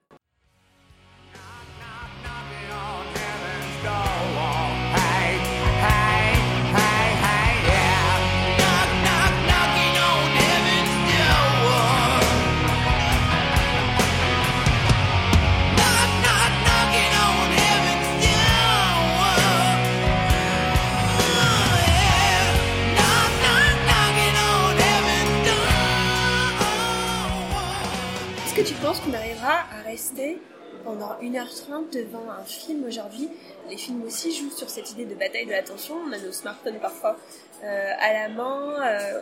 Est-ce 28.55 28.62
que 28.62 28.69
tu 28.69 28.81
penses 28.81 29.01
qu'on 29.01 29.12
arrivera 29.12 29.64
à 29.73 29.83
rester 29.85 30.38
pendant 30.85 31.19
1h30 31.21 31.93
devant 31.93 32.31
un 32.31 32.45
film 32.45 32.85
aujourd'hui? 32.85 33.29
Les 33.69 33.77
films 33.77 34.05
aussi 34.05 34.33
jouent 34.33 34.53
sur 34.53 34.71
cette 34.71 34.93
idée 34.93 35.07
de 35.07 35.17
bataille 35.17 35.47
de 35.47 35.51
l'attention. 35.51 35.97
On 36.07 36.12
a 36.12 36.19
nos 36.19 36.31
smartphones 36.31 36.79
parfois 36.79 37.19
euh, 37.64 37.93
à 37.99 38.12
la 38.12 38.29
main, 38.29 38.81
euh, 38.81 39.21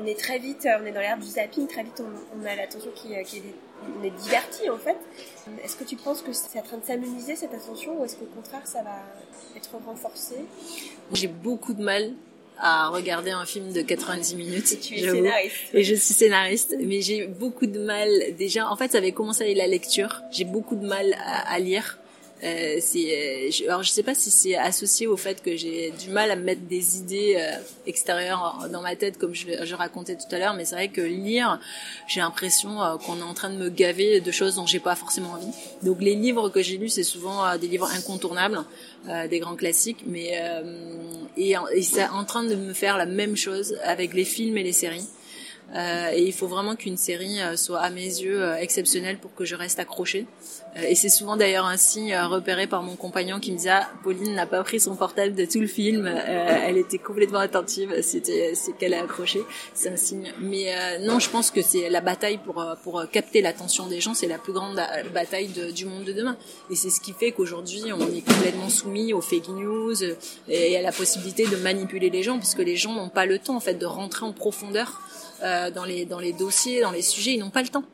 on, 0.00 0.06
est 0.06 0.18
très 0.18 0.38
vite, 0.38 0.66
on 0.80 0.86
est 0.86 0.92
dans 0.92 1.00
l'ère 1.00 1.18
du 1.18 1.26
zapping, 1.26 1.66
très 1.66 1.82
vite 1.82 2.00
on, 2.00 2.46
a 2.46 2.56
l'attention 2.56 2.90
qui, 2.94 3.08
qui, 3.26 3.38
est, 3.38 3.54
on 4.00 4.02
est 4.02 4.10
diverti 4.10 4.70
en 4.70 4.78
fait. 4.78 4.96
Est-ce 5.62 5.76
que 5.76 5.84
tu 5.84 5.96
penses 5.96 6.22
que 6.22 6.32
c'est 6.32 6.58
en 6.58 6.62
train 6.62 6.78
de 6.78 6.84
s'amenuiser 6.86 7.36
cette 7.36 7.52
attention 7.52 8.00
ou 8.00 8.06
est-ce 8.06 8.16
qu'au 8.16 8.30
contraire 8.34 8.66
ça 8.66 8.80
va 8.82 9.02
être 9.54 9.70
renforcé? 9.84 10.36
J'ai 11.12 11.28
beaucoup 11.28 11.74
de 11.74 11.82
mal 11.82 12.14
à 12.58 12.88
regarder 12.88 13.30
un 13.30 13.44
film 13.44 13.72
de 13.72 13.82
90 13.82 14.36
minutes. 14.36 14.78
Tu 14.80 14.94
es 14.94 15.10
scénariste. 15.10 15.54
Et 15.72 15.84
je 15.84 15.94
suis 15.94 16.14
scénariste, 16.14 16.74
mais 16.80 17.00
j'ai 17.00 17.26
beaucoup 17.26 17.66
de 17.66 17.78
mal 17.78 18.08
déjà. 18.38 18.70
En 18.70 18.76
fait, 18.76 18.92
ça 18.92 18.98
avait 18.98 19.12
commencé 19.12 19.42
avec 19.42 19.56
la 19.56 19.66
lecture. 19.66 20.22
J'ai 20.30 20.44
beaucoup 20.44 20.76
de 20.76 20.86
mal 20.86 21.14
à, 21.24 21.52
à 21.52 21.58
lire. 21.58 21.98
Euh, 22.44 22.78
euh, 22.96 23.50
alors 23.66 23.82
je 23.82 23.90
sais 23.90 24.02
pas 24.02 24.14
si 24.14 24.30
c'est 24.30 24.54
associé 24.54 25.06
au 25.06 25.16
fait 25.16 25.42
que 25.42 25.56
j'ai 25.56 25.92
du 25.92 26.10
mal 26.10 26.30
à 26.30 26.36
mettre 26.36 26.60
des 26.62 26.98
idées 26.98 27.36
euh, 27.38 27.56
extérieures 27.86 28.68
dans 28.70 28.82
ma 28.82 28.96
tête, 28.96 29.16
comme 29.16 29.34
je, 29.34 29.46
je 29.62 29.74
racontais 29.74 30.16
tout 30.16 30.32
à 30.34 30.38
l'heure, 30.38 30.52
mais 30.52 30.66
c'est 30.66 30.74
vrai 30.74 30.88
que 30.88 31.00
lire, 31.00 31.58
j'ai 32.06 32.20
l'impression 32.20 32.82
euh, 32.82 32.96
qu'on 32.98 33.18
est 33.18 33.22
en 33.22 33.32
train 33.32 33.48
de 33.48 33.56
me 33.56 33.70
gaver 33.70 34.20
de 34.20 34.30
choses 34.30 34.56
dont 34.56 34.66
j'ai 34.66 34.80
pas 34.80 34.94
forcément 34.94 35.32
envie. 35.32 35.52
Donc 35.82 36.02
les 36.02 36.14
livres 36.14 36.50
que 36.50 36.60
j'ai 36.60 36.76
lus, 36.76 36.90
c'est 36.90 37.02
souvent 37.02 37.56
des 37.56 37.66
livres 37.66 37.90
incontournables, 37.90 38.64
des 39.30 39.38
grands 39.38 39.56
classiques, 39.56 40.04
mais 40.06 40.40
et, 41.36 41.54
et 41.74 41.82
c'est 41.82 42.06
en 42.08 42.24
train 42.24 42.44
de 42.44 42.54
me 42.54 42.72
faire 42.72 42.96
la 42.96 43.06
même 43.06 43.36
chose 43.36 43.76
avec 43.84 44.14
les 44.14 44.24
films 44.24 44.56
et 44.56 44.62
les 44.62 44.72
séries. 44.72 45.06
Euh, 45.74 46.10
et 46.12 46.22
il 46.22 46.32
faut 46.32 46.46
vraiment 46.46 46.76
qu'une 46.76 46.96
série 46.96 47.40
euh, 47.40 47.56
soit 47.56 47.80
à 47.80 47.90
mes 47.90 48.04
yeux 48.04 48.40
euh, 48.40 48.56
exceptionnelle 48.56 49.18
pour 49.18 49.34
que 49.34 49.44
je 49.44 49.56
reste 49.56 49.80
accrochée. 49.80 50.26
et 50.76 50.94
c'est 50.94 51.08
souvent 51.08 51.36
d'ailleurs 51.36 51.68
signe 51.76 52.16
repéré 52.16 52.66
par 52.66 52.82
mon 52.82 52.94
compagnon 52.96 53.40
qui 53.40 53.50
me 53.52 53.56
disait 53.56 53.70
ah, 53.70 53.88
Pauline 54.04 54.34
n'a 54.34 54.46
pas 54.46 54.62
pris 54.62 54.78
son 54.78 54.94
portable 54.94 55.34
de 55.34 55.44
tout 55.44 55.60
le 55.60 55.66
film, 55.66 56.06
elle 56.06 56.76
était 56.78 56.98
complètement 56.98 57.38
attentive, 57.38 58.02
c'était 58.02 58.54
c'est 58.54 58.76
qu'elle 58.76 58.94
a 58.94 59.02
accroché, 59.02 59.40
c'est 59.72 59.88
un 59.88 59.96
signe. 59.96 60.32
Mais 60.40 60.98
non, 61.00 61.18
je 61.20 61.30
pense 61.30 61.50
que 61.50 61.62
c'est 61.62 61.88
la 61.90 62.00
bataille 62.00 62.38
pour 62.38 62.64
pour 62.82 63.04
capter 63.10 63.40
l'attention 63.40 63.86
des 63.86 64.00
gens, 64.00 64.14
c'est 64.14 64.26
la 64.26 64.38
plus 64.38 64.52
grande 64.52 64.80
bataille 65.12 65.48
du 65.72 65.86
monde 65.86 66.04
de 66.04 66.12
demain. 66.12 66.36
Et 66.70 66.74
c'est 66.74 66.90
ce 66.90 67.00
qui 67.00 67.12
fait 67.12 67.32
qu'aujourd'hui 67.32 67.92
on 67.92 68.08
est 68.12 68.26
complètement 68.26 68.68
soumis 68.68 69.12
aux 69.12 69.20
fake 69.20 69.48
news 69.48 69.94
et 70.48 70.76
à 70.76 70.82
la 70.82 70.92
possibilité 70.92 71.46
de 71.46 71.56
manipuler 71.56 72.10
les 72.10 72.22
gens, 72.22 72.38
puisque 72.38 72.58
les 72.58 72.76
gens 72.76 72.94
n'ont 72.94 73.10
pas 73.10 73.26
le 73.26 73.38
temps 73.38 73.56
en 73.56 73.60
fait 73.60 73.74
de 73.74 73.86
rentrer 73.86 74.26
en 74.26 74.32
profondeur 74.32 75.00
euh, 75.44 75.70
dans 75.70 75.84
les 75.84 76.04
dans 76.04 76.18
les 76.18 76.32
dossiers, 76.32 76.80
dans 76.80 76.90
les 76.90 77.02
sujets, 77.02 77.34
ils 77.34 77.38
n'ont 77.38 77.50
pas 77.50 77.62
le 77.62 77.68
temps. 77.68 77.84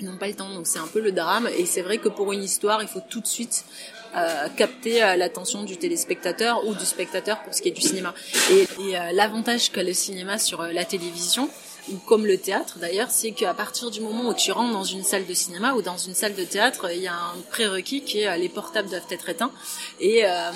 Ils 0.00 0.06
n'ont 0.06 0.16
pas 0.16 0.28
le 0.28 0.34
temps, 0.34 0.48
donc 0.48 0.66
c'est 0.66 0.78
un 0.78 0.86
peu 0.86 1.00
le 1.00 1.12
drame. 1.12 1.48
Et 1.58 1.66
c'est 1.66 1.82
vrai 1.82 1.98
que 1.98 2.08
pour 2.08 2.32
une 2.32 2.42
histoire, 2.42 2.82
il 2.82 2.88
faut 2.88 3.02
tout 3.08 3.20
de 3.20 3.26
suite 3.26 3.64
euh, 4.16 4.48
capter 4.56 5.02
euh, 5.02 5.16
l'attention 5.16 5.62
du 5.62 5.76
téléspectateur 5.76 6.66
ou 6.66 6.74
du 6.74 6.86
spectateur 6.86 7.42
pour 7.42 7.52
ce 7.52 7.60
qui 7.60 7.68
est 7.68 7.72
du 7.72 7.82
cinéma. 7.82 8.14
Et, 8.50 8.66
l'avantage 9.12 9.70
qu'a 9.70 9.82
le 9.82 9.92
cinéma 9.92 10.38
sur 10.38 10.62
la 10.62 10.84
télévision, 10.84 11.50
ou 11.92 11.96
comme 12.06 12.26
le 12.26 12.38
théâtre 12.38 12.78
d'ailleurs, 12.78 13.10
c'est 13.10 13.32
qu'à 13.32 13.54
partir 13.54 13.90
du 13.90 14.00
moment 14.00 14.28
où 14.28 14.34
tu 14.34 14.52
rentres 14.52 14.72
dans 14.72 14.84
une 14.84 15.02
salle 15.02 15.26
de 15.26 15.34
cinéma 15.34 15.74
ou 15.74 15.82
dans 15.82 15.96
une 15.96 16.14
salle 16.14 16.34
de 16.34 16.44
théâtre, 16.44 16.90
il 16.92 17.02
y 17.02 17.08
a 17.08 17.14
un 17.14 17.40
prérequis 17.50 18.02
qui 18.02 18.20
est 18.20 18.28
euh, 18.28 18.36
les 18.36 18.48
portables 18.48 18.88
doivent 18.88 19.06
être 19.10 19.28
éteints 19.28 19.50
et, 19.98 20.22
euh, 20.24 20.50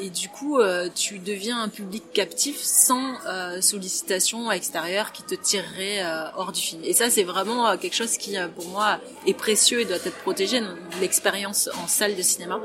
et 0.00 0.10
du 0.10 0.28
coup 0.28 0.58
euh, 0.58 0.88
tu 0.94 1.18
deviens 1.18 1.62
un 1.62 1.68
public 1.68 2.02
captif 2.12 2.60
sans 2.60 3.14
sollicitation 3.60 4.50
extérieure 4.50 5.12
qui 5.12 5.22
te 5.22 5.34
tirerait 5.34 6.02
hors 6.36 6.52
du 6.52 6.60
film. 6.60 6.82
Et 6.84 6.92
ça 6.92 7.10
c'est 7.10 7.22
vraiment 7.22 7.76
quelque 7.76 7.94
chose 7.94 8.16
qui 8.16 8.36
pour 8.54 8.66
moi 8.68 8.98
est 9.26 9.34
précieux 9.34 9.80
et 9.80 9.84
doit 9.84 9.96
être 9.96 10.18
protégé, 10.18 10.60
l'expérience 11.00 11.68
en 11.82 11.86
salle 11.86 12.16
de 12.16 12.22
cinéma. 12.22 12.60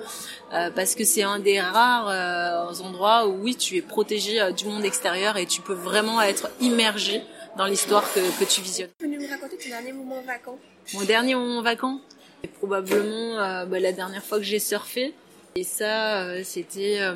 parce 0.76 0.96
que 0.96 1.04
c'est 1.04 1.24
un 1.24 1.40
des 1.40 1.60
rares 1.60 2.82
endroits 2.82 3.28
où 3.28 3.44
oui 3.44 3.56
tu 3.56 3.78
es 3.78 3.82
protégé 3.82 4.52
du 4.54 4.66
monde 4.66 4.86
extérieur 4.86 5.38
et 5.38 5.46
tu 5.46 5.62
peux 5.62 5.74
vraiment 5.74 6.22
être 6.22 6.50
immergé 6.60 7.24
dans 7.60 7.66
l'histoire 7.66 8.06
que, 8.14 8.22
que, 8.40 8.50
tu 8.50 8.62
visionnes. 8.62 8.88
Tu 9.00 9.06
peux 9.06 9.14
nous 9.14 9.28
raconter 9.28 9.58
ton 9.58 9.68
dernier 9.68 9.92
moment 9.92 10.22
vacant 10.22 10.58
Mon 10.94 11.04
dernier 11.04 11.36
moment 11.36 11.62
vacant 11.62 12.00
C'est 12.42 12.54
probablement 12.54 13.38
euh, 13.38 13.66
bah, 13.66 13.82
la 13.82 13.92
dernière 13.92 14.24
fois 14.24 14.38
que 14.38 14.46
j'ai 14.46 14.60
surfé. 14.60 15.14
Et 15.56 15.66
ça, 15.66 16.22
euh, 16.22 16.42
c'était 16.46 17.00
euh, 17.02 17.16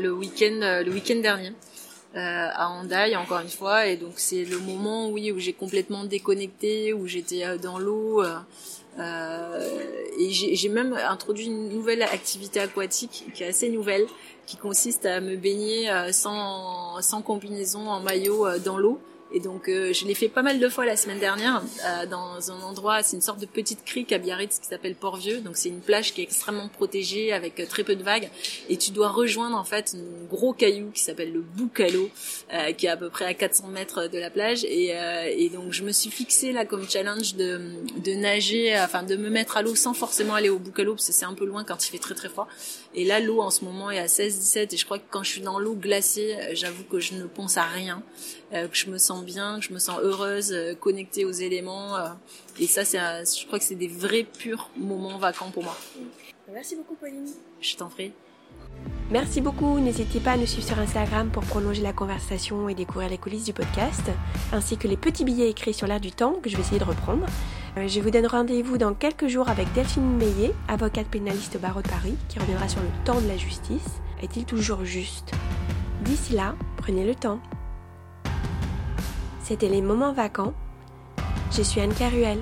le 0.00 0.12
week-end 0.12 0.84
le 0.86 0.92
week-end 0.92 1.16
dernier. 1.16 1.52
à 2.14 2.70
Handaï 2.70 3.16
encore 3.16 3.40
une 3.40 3.48
fois 3.48 3.88
et 3.88 3.96
donc 3.96 4.12
c'est 4.14 4.44
le 4.44 4.60
moment 4.60 5.10
oui 5.10 5.32
où 5.32 5.40
j'ai 5.40 5.52
complètement 5.52 6.04
déconnecté 6.04 6.92
où 6.92 7.08
j'étais 7.08 7.58
dans 7.58 7.80
l'eau 7.80 8.22
et 8.22 10.30
j'ai 10.30 10.68
même 10.68 10.92
introduit 10.92 11.46
une 11.46 11.68
nouvelle 11.70 12.04
activité 12.04 12.60
aquatique 12.60 13.24
qui 13.34 13.42
est 13.42 13.48
assez 13.48 13.68
nouvelle 13.68 14.06
qui 14.46 14.56
consiste 14.56 15.06
à 15.06 15.20
me 15.20 15.34
baigner 15.34 15.90
sans 16.12 17.02
sans 17.02 17.20
combinaison 17.20 17.88
en 17.88 17.98
maillot 17.98 18.60
dans 18.60 18.78
l'eau 18.78 19.00
et 19.34 19.40
donc 19.40 19.68
euh, 19.68 19.92
je 19.92 20.06
l'ai 20.06 20.14
fait 20.14 20.28
pas 20.28 20.42
mal 20.42 20.60
de 20.60 20.68
fois 20.68 20.86
la 20.86 20.96
semaine 20.96 21.18
dernière 21.18 21.60
euh, 21.84 22.06
dans 22.06 22.52
un 22.52 22.62
endroit, 22.62 23.02
c'est 23.02 23.16
une 23.16 23.22
sorte 23.22 23.40
de 23.40 23.46
petite 23.46 23.84
crique 23.84 24.12
à 24.12 24.18
Biarritz 24.18 24.60
qui 24.60 24.68
s'appelle 24.68 24.94
Port-Vieux. 24.94 25.40
Donc 25.40 25.56
c'est 25.56 25.68
une 25.68 25.80
plage 25.80 26.14
qui 26.14 26.20
est 26.20 26.24
extrêmement 26.24 26.68
protégée 26.68 27.32
avec 27.32 27.58
euh, 27.58 27.66
très 27.66 27.82
peu 27.82 27.96
de 27.96 28.04
vagues. 28.04 28.30
Et 28.68 28.76
tu 28.76 28.92
dois 28.92 29.08
rejoindre 29.08 29.56
en 29.56 29.64
fait 29.64 29.96
un 29.96 30.24
gros 30.26 30.52
caillou 30.52 30.92
qui 30.92 31.02
s'appelle 31.02 31.32
le 31.32 31.40
Boucalo, 31.40 32.08
qui 32.78 32.86
est 32.86 32.88
à 32.88 32.96
peu 32.96 33.10
près 33.10 33.24
à 33.24 33.34
400 33.34 33.68
mètres 33.68 34.06
de 34.06 34.18
la 34.18 34.30
plage. 34.30 34.64
Et, 34.64 34.92
et 35.36 35.48
donc 35.48 35.72
je 35.72 35.82
me 35.82 35.90
suis 35.90 36.10
fixé 36.10 36.52
là 36.52 36.64
comme 36.64 36.88
challenge 36.88 37.34
de, 37.34 37.60
de 38.04 38.12
nager, 38.12 38.78
enfin 38.78 39.02
de 39.02 39.16
me 39.16 39.30
mettre 39.30 39.56
à 39.56 39.62
l'eau 39.62 39.74
sans 39.74 39.94
forcément 39.94 40.34
aller 40.34 40.48
au 40.48 40.58
Boucalo 40.58 40.94
parce 40.94 41.08
que 41.08 41.12
c'est 41.12 41.24
un 41.24 41.34
peu 41.34 41.44
loin 41.44 41.64
quand 41.64 41.84
il 41.86 41.90
fait 41.90 41.98
très 41.98 42.14
très 42.14 42.28
froid. 42.28 42.46
Et 42.94 43.04
là 43.04 43.20
l'eau 43.20 43.40
en 43.40 43.50
ce 43.50 43.64
moment 43.64 43.90
est 43.90 43.98
à 43.98 44.06
16-17 44.06 44.72
et 44.72 44.76
je 44.76 44.84
crois 44.84 44.98
que 44.98 45.04
quand 45.10 45.22
je 45.22 45.30
suis 45.30 45.40
dans 45.40 45.58
l'eau 45.58 45.74
glacée, 45.74 46.36
j'avoue 46.52 46.84
que 46.84 47.00
je 47.00 47.14
ne 47.14 47.24
pense 47.24 47.56
à 47.56 47.64
rien, 47.64 48.02
que 48.52 48.68
je 48.72 48.88
me 48.88 48.98
sens 48.98 49.24
bien, 49.24 49.58
que 49.58 49.64
je 49.64 49.72
me 49.72 49.78
sens 49.78 49.98
heureuse, 50.00 50.52
euh, 50.52 50.74
connectée 50.74 51.24
aux 51.24 51.32
éléments. 51.32 51.96
Euh, 51.96 52.08
et 52.58 52.66
ça, 52.66 52.84
c'est, 52.84 52.98
je 52.98 53.46
crois 53.46 53.58
que 53.58 53.64
c'est 53.64 53.74
des 53.74 53.88
vrais 53.88 54.24
purs 54.24 54.70
moments 54.76 55.18
vacants 55.18 55.50
pour 55.50 55.64
moi. 55.64 55.76
Merci 56.52 56.76
beaucoup, 56.76 56.94
Pauline. 56.94 57.28
Je 57.60 57.76
t'en 57.76 57.88
prie. 57.88 58.12
Merci 59.10 59.40
beaucoup, 59.40 59.78
n'hésitez 59.78 60.18
pas 60.18 60.32
à 60.32 60.36
nous 60.36 60.46
suivre 60.46 60.66
sur 60.66 60.78
Instagram 60.78 61.30
pour 61.30 61.44
prolonger 61.44 61.82
la 61.82 61.92
conversation 61.92 62.68
et 62.68 62.74
découvrir 62.74 63.08
les 63.08 63.18
coulisses 63.18 63.44
du 63.44 63.52
podcast, 63.52 64.02
ainsi 64.52 64.76
que 64.76 64.88
les 64.88 64.96
petits 64.96 65.24
billets 65.24 65.50
écrits 65.50 65.74
sur 65.74 65.86
l'air 65.86 66.00
du 66.00 66.10
temps 66.10 66.34
que 66.42 66.48
je 66.48 66.56
vais 66.56 66.62
essayer 66.62 66.78
de 66.78 66.84
reprendre. 66.84 67.26
Euh, 67.76 67.88
je 67.88 68.00
vous 68.00 68.10
donne 68.10 68.26
rendez-vous 68.26 68.78
dans 68.78 68.94
quelques 68.94 69.26
jours 69.26 69.48
avec 69.48 69.72
Delphine 69.72 70.16
Meillet, 70.16 70.54
avocate 70.68 71.08
pénaliste 71.08 71.56
au 71.56 71.58
barreau 71.58 71.82
de 71.82 71.88
Paris, 71.88 72.14
qui 72.28 72.38
reviendra 72.38 72.68
sur 72.68 72.80
le 72.80 72.88
temps 73.04 73.20
de 73.20 73.26
la 73.26 73.36
justice. 73.36 74.00
Est-il 74.22 74.44
toujours 74.44 74.84
juste? 74.84 75.32
D'ici 76.02 76.34
là, 76.34 76.54
prenez 76.76 77.04
le 77.04 77.16
temps. 77.16 77.40
C'était 79.42 79.68
les 79.68 79.82
moments 79.82 80.12
vacants. 80.12 80.54
Je 81.50 81.62
suis 81.62 81.80
Anne 81.80 81.94
Caruel. 81.94 82.38